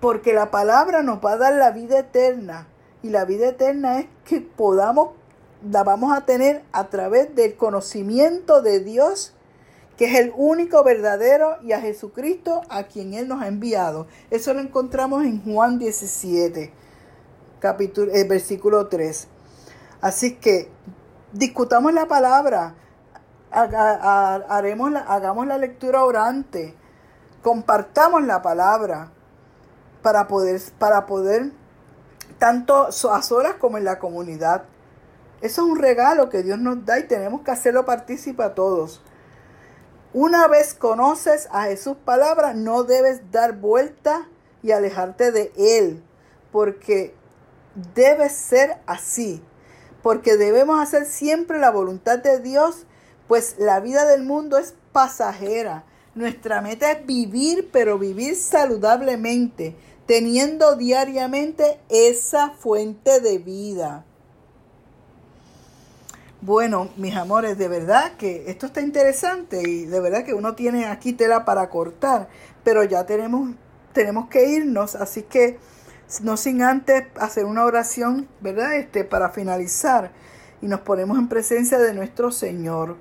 Porque 0.00 0.32
la 0.32 0.52
palabra 0.52 1.02
nos 1.02 1.18
va 1.18 1.32
a 1.32 1.38
dar 1.38 1.54
la 1.54 1.72
vida 1.72 1.98
eterna. 1.98 2.68
Y 3.02 3.10
la 3.10 3.24
vida 3.24 3.48
eterna 3.48 4.00
es 4.00 4.06
que 4.24 4.40
podamos, 4.40 5.10
la 5.70 5.84
vamos 5.84 6.16
a 6.16 6.26
tener 6.26 6.62
a 6.72 6.88
través 6.88 7.34
del 7.34 7.56
conocimiento 7.56 8.62
de 8.62 8.80
Dios 8.80 9.34
que 9.98 10.04
es 10.04 10.14
el 10.14 10.32
único 10.36 10.84
verdadero, 10.84 11.56
y 11.64 11.72
a 11.72 11.80
Jesucristo 11.80 12.62
a 12.70 12.84
quien 12.84 13.14
Él 13.14 13.26
nos 13.26 13.42
ha 13.42 13.48
enviado. 13.48 14.06
Eso 14.30 14.54
lo 14.54 14.60
encontramos 14.60 15.24
en 15.24 15.42
Juan 15.42 15.80
17, 15.80 16.72
capítulo, 17.58 18.12
eh, 18.12 18.22
versículo 18.22 18.86
3. 18.86 19.26
Así 20.00 20.36
que 20.36 20.70
discutamos 21.32 21.92
la 21.92 22.06
palabra, 22.06 22.76
haremos 23.50 24.92
hagamos 25.08 25.48
la 25.48 25.58
lectura 25.58 26.04
orante, 26.04 26.76
compartamos 27.42 28.24
la 28.24 28.40
palabra 28.40 29.10
para 30.02 30.28
poder, 30.28 30.60
para 30.78 31.06
poder 31.06 31.50
tanto 32.38 32.88
a 32.88 33.22
solas 33.22 33.54
como 33.54 33.78
en 33.78 33.84
la 33.84 33.98
comunidad. 33.98 34.64
Eso 35.40 35.62
es 35.62 35.68
un 35.70 35.78
regalo 35.78 36.30
que 36.30 36.42
Dios 36.42 36.58
nos 36.58 36.84
da 36.84 36.98
y 36.98 37.06
tenemos 37.06 37.42
que 37.42 37.50
hacerlo 37.50 37.84
partícipe 37.84 38.42
a 38.42 38.54
todos. 38.54 39.02
Una 40.12 40.48
vez 40.48 40.74
conoces 40.74 41.48
a 41.52 41.64
Jesús 41.64 41.96
palabra, 42.04 42.54
no 42.54 42.84
debes 42.84 43.30
dar 43.30 43.58
vuelta 43.58 44.26
y 44.62 44.72
alejarte 44.72 45.30
de 45.32 45.52
Él, 45.56 46.02
porque 46.50 47.14
debe 47.94 48.30
ser 48.30 48.78
así, 48.86 49.42
porque 50.02 50.36
debemos 50.36 50.80
hacer 50.80 51.04
siempre 51.04 51.58
la 51.58 51.70
voluntad 51.70 52.18
de 52.18 52.40
Dios, 52.40 52.86
pues 53.28 53.56
la 53.58 53.80
vida 53.80 54.06
del 54.06 54.24
mundo 54.24 54.58
es 54.58 54.74
pasajera. 54.92 55.84
Nuestra 56.14 56.62
meta 56.62 56.90
es 56.90 57.06
vivir, 57.06 57.68
pero 57.70 57.98
vivir 57.98 58.34
saludablemente, 58.34 59.76
teniendo 60.08 60.74
diariamente 60.74 61.78
esa 61.90 62.52
fuente 62.52 63.20
de 63.20 63.36
vida. 63.36 64.06
Bueno, 66.40 66.88
mis 66.96 67.14
amores, 67.14 67.58
de 67.58 67.68
verdad 67.68 68.12
que 68.16 68.50
esto 68.50 68.64
está 68.64 68.80
interesante 68.80 69.60
y 69.68 69.84
de 69.84 70.00
verdad 70.00 70.24
que 70.24 70.32
uno 70.32 70.54
tiene 70.54 70.86
aquí 70.86 71.12
tela 71.12 71.44
para 71.44 71.68
cortar, 71.68 72.30
pero 72.64 72.84
ya 72.84 73.04
tenemos, 73.04 73.50
tenemos 73.92 74.30
que 74.30 74.48
irnos, 74.48 74.94
así 74.94 75.24
que 75.24 75.58
no 76.22 76.38
sin 76.38 76.62
antes 76.62 77.04
hacer 77.20 77.44
una 77.44 77.66
oración, 77.66 78.30
¿verdad? 78.40 78.76
Este, 78.76 79.04
para 79.04 79.28
finalizar 79.28 80.12
y 80.62 80.68
nos 80.68 80.80
ponemos 80.80 81.18
en 81.18 81.28
presencia 81.28 81.76
de 81.76 81.92
nuestro 81.92 82.32
Señor. 82.32 82.96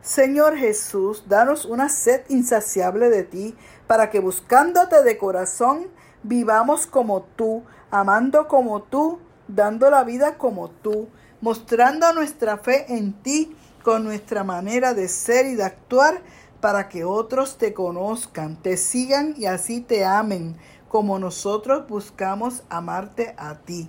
Señor 0.00 0.56
Jesús, 0.56 1.24
danos 1.26 1.64
una 1.64 1.88
sed 1.88 2.20
insaciable 2.28 3.10
de 3.10 3.24
ti, 3.24 3.56
para 3.88 4.10
que 4.10 4.20
buscándote 4.20 5.02
de 5.02 5.18
corazón 5.18 5.88
vivamos 6.22 6.86
como 6.86 7.22
tú, 7.36 7.62
amando 7.90 8.48
como 8.48 8.82
tú, 8.82 9.18
dando 9.48 9.90
la 9.90 10.04
vida 10.04 10.38
como 10.38 10.70
tú 10.70 11.08
mostrando 11.40 12.12
nuestra 12.12 12.58
fe 12.58 12.86
en 12.94 13.12
ti 13.12 13.56
con 13.82 14.04
nuestra 14.04 14.44
manera 14.44 14.94
de 14.94 15.08
ser 15.08 15.46
y 15.46 15.54
de 15.54 15.64
actuar 15.64 16.22
para 16.60 16.88
que 16.88 17.04
otros 17.04 17.56
te 17.56 17.72
conozcan, 17.72 18.56
te 18.56 18.76
sigan 18.76 19.34
y 19.38 19.46
así 19.46 19.80
te 19.80 20.04
amen, 20.04 20.56
como 20.88 21.18
nosotros 21.18 21.88
buscamos 21.88 22.62
amarte 22.68 23.34
a 23.38 23.54
ti. 23.54 23.88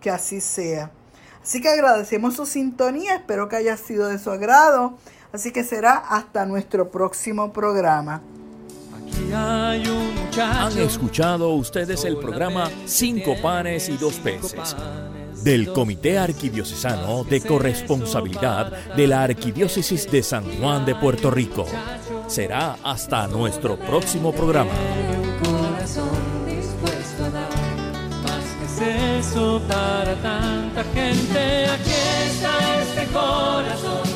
Que 0.00 0.10
así 0.10 0.42
sea. 0.42 0.90
Así 1.42 1.62
que 1.62 1.68
agradecemos 1.68 2.34
su 2.34 2.44
sintonía, 2.44 3.14
espero 3.14 3.48
que 3.48 3.56
haya 3.56 3.76
sido 3.76 4.08
de 4.08 4.18
su 4.18 4.30
agrado, 4.30 4.98
así 5.32 5.52
que 5.52 5.64
será 5.64 5.96
hasta 5.96 6.44
nuestro 6.44 6.90
próximo 6.90 7.52
programa. 7.52 8.20
Han 10.38 10.78
escuchado 10.78 11.50
ustedes 11.50 12.04
el 12.04 12.16
programa 12.16 12.70
Cinco 12.84 13.36
panes 13.40 13.88
y 13.88 13.96
dos 13.96 14.14
peces 14.14 14.76
del 15.42 15.72
Comité 15.72 16.18
Arquidiocesano 16.18 17.24
de 17.24 17.40
Corresponsabilidad 17.40 18.94
de 18.96 19.06
la 19.06 19.22
Arquidiócesis 19.22 20.10
de 20.10 20.22
San 20.22 20.44
Juan 20.58 20.84
de 20.84 20.94
Puerto 20.94 21.30
Rico. 21.30 21.66
Será 22.26 22.76
hasta 22.82 23.28
nuestro 23.28 23.78
próximo 23.78 24.32
programa. 24.32 24.72
eso 29.18 29.60
para 29.68 30.14
tanta 30.16 30.84
gente. 30.94 31.66
Aquí 31.66 31.92
está 32.26 32.82
este 32.82 33.06
corazón 33.12 34.08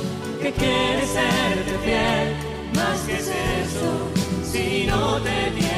que 0.42 0.52
quiere 0.52 1.06
serte 1.06 1.78
fiel. 1.84 2.36
Más 2.74 3.00
que 3.00 3.14
es 3.14 3.28
eso, 3.28 4.19
si 4.50 4.84
no 4.86 5.20
te 5.20 5.69